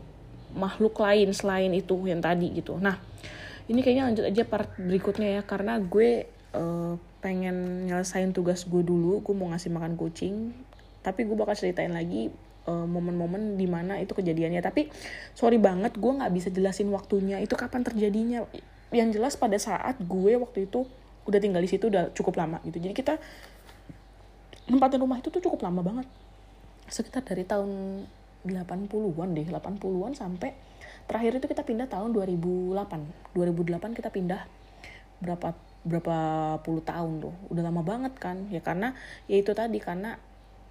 makhluk 0.58 0.98
lain 0.98 1.30
selain 1.30 1.70
itu 1.78 1.94
yang 2.10 2.26
tadi 2.26 2.58
gitu. 2.58 2.82
Nah 2.82 2.98
ini 3.70 3.80
kayaknya 3.86 4.10
lanjut 4.10 4.26
aja 4.26 4.44
part 4.48 4.70
berikutnya 4.80 5.38
ya 5.38 5.42
karena 5.46 5.78
gue 5.78 6.26
uh, 6.56 6.96
pengen 7.22 7.88
nyelesain 7.88 8.34
tugas 8.34 8.66
gue 8.66 8.82
dulu. 8.82 9.22
Gue 9.22 9.36
mau 9.38 9.50
ngasih 9.54 9.70
makan 9.70 9.94
kucing. 9.96 10.52
Tapi 11.02 11.26
gue 11.26 11.38
bakal 11.38 11.54
ceritain 11.54 11.94
lagi 11.94 12.34
uh, 12.66 12.86
momen-momen 12.90 13.56
di 13.56 13.70
mana 13.70 14.02
itu 14.02 14.18
kejadiannya. 14.18 14.62
Tapi 14.62 14.90
sorry 15.38 15.62
banget 15.62 15.96
gue 15.96 16.12
nggak 16.12 16.32
bisa 16.34 16.50
jelasin 16.50 16.90
waktunya. 16.90 17.38
Itu 17.40 17.54
kapan 17.54 17.86
terjadinya? 17.86 18.46
Yang 18.92 19.22
jelas 19.22 19.34
pada 19.38 19.56
saat 19.62 20.02
gue 20.02 20.36
waktu 20.36 20.68
itu 20.68 20.84
udah 21.30 21.40
tinggal 21.40 21.62
di 21.62 21.70
situ 21.70 21.88
udah 21.88 22.10
cukup 22.18 22.42
lama 22.42 22.58
gitu. 22.66 22.82
Jadi 22.82 22.94
kita 22.98 23.22
nempatin 24.68 25.00
rumah 25.00 25.22
itu 25.22 25.30
tuh 25.30 25.42
cukup 25.42 25.64
lama 25.70 25.86
banget. 25.86 26.08
Sekitar 26.90 27.24
dari 27.24 27.46
tahun 27.46 28.04
80-an 28.42 29.30
deh 29.38 29.48
80-an 29.48 30.14
sampai 30.18 30.71
terakhir 31.12 31.44
itu 31.44 31.48
kita 31.52 31.68
pindah 31.68 31.92
tahun 31.92 32.16
2008 32.16 33.36
2008 33.36 34.00
kita 34.00 34.10
pindah 34.16 34.48
berapa 35.20 35.54
berapa 35.82 36.18
puluh 36.62 36.82
tahun 36.86 37.22
tuh. 37.22 37.34
Udah 37.50 37.64
lama 37.66 37.82
banget 37.82 38.14
kan. 38.18 38.50
Ya 38.54 38.62
karena 38.62 38.94
ya 39.26 39.42
itu 39.42 39.54
tadi 39.54 39.82
karena 39.82 40.18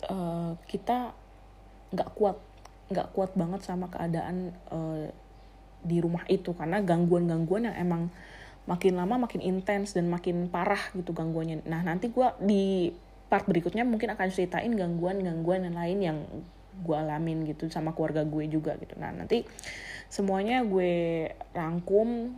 uh, 0.06 0.54
kita 0.66 1.14
nggak 1.90 2.10
kuat 2.14 2.38
nggak 2.90 3.08
kuat 3.14 3.30
banget 3.38 3.60
sama 3.66 3.86
keadaan 3.90 4.54
uh, 4.70 5.10
di 5.82 5.98
rumah 5.98 6.22
itu. 6.30 6.54
Karena 6.54 6.82
gangguan-gangguan 6.82 7.70
yang 7.70 7.76
emang 7.78 8.02
makin 8.70 8.94
lama 8.94 9.26
makin 9.26 9.42
intens 9.42 9.98
dan 9.98 10.06
makin 10.06 10.46
parah 10.46 10.94
gitu 10.94 11.10
gangguannya. 11.10 11.66
Nah 11.66 11.82
nanti 11.82 12.10
gue 12.10 12.28
di 12.42 12.94
part 13.30 13.46
berikutnya 13.46 13.86
mungkin 13.86 14.14
akan 14.14 14.30
ceritain 14.30 14.70
gangguan-gangguan 14.74 15.66
yang 15.66 15.76
lain 15.78 15.98
yang 16.02 16.18
gue 16.80 16.96
alamin 16.96 17.44
gitu 17.46 17.66
sama 17.68 17.92
keluarga 17.92 18.22
gue 18.24 18.46
juga 18.46 18.78
gitu. 18.78 18.96
Nah 18.96 19.12
nanti 19.12 19.44
semuanya 20.10 20.62
gue 20.66 21.26
rangkum 21.54 22.34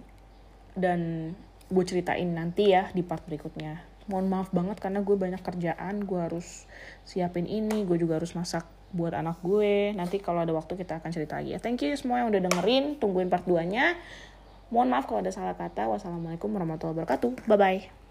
dan 0.76 1.32
gue 1.72 1.84
ceritain 1.88 2.28
nanti 2.28 2.72
ya 2.72 2.88
di 2.92 3.00
part 3.04 3.24
berikutnya. 3.24 3.80
Mohon 4.10 4.26
maaf 4.28 4.48
banget 4.50 4.82
karena 4.82 5.00
gue 5.00 5.16
banyak 5.16 5.40
kerjaan 5.40 6.04
gue 6.04 6.20
harus 6.20 6.66
siapin 7.06 7.46
ini 7.46 7.86
gue 7.86 7.96
juga 7.96 8.18
harus 8.18 8.34
masak 8.34 8.66
buat 8.92 9.16
anak 9.16 9.40
gue. 9.40 9.96
Nanti 9.96 10.20
kalau 10.20 10.44
ada 10.44 10.52
waktu 10.52 10.76
kita 10.76 11.00
akan 11.00 11.10
cerita 11.14 11.40
lagi 11.40 11.56
ya. 11.56 11.60
Thank 11.62 11.86
you 11.86 11.94
semua 11.96 12.20
yang 12.20 12.28
udah 12.34 12.42
dengerin 12.44 12.98
tungguin 13.00 13.32
part 13.32 13.48
2 13.48 13.62
nya 13.72 13.96
mohon 14.72 14.88
maaf 14.88 15.08
kalau 15.08 15.24
ada 15.24 15.32
salah 15.32 15.56
kata. 15.56 15.88
Wassalamualaikum 15.88 16.52
warahmatullahi 16.52 16.98
wabarakatuh. 16.98 17.48
Bye 17.48 17.60
bye 17.60 18.01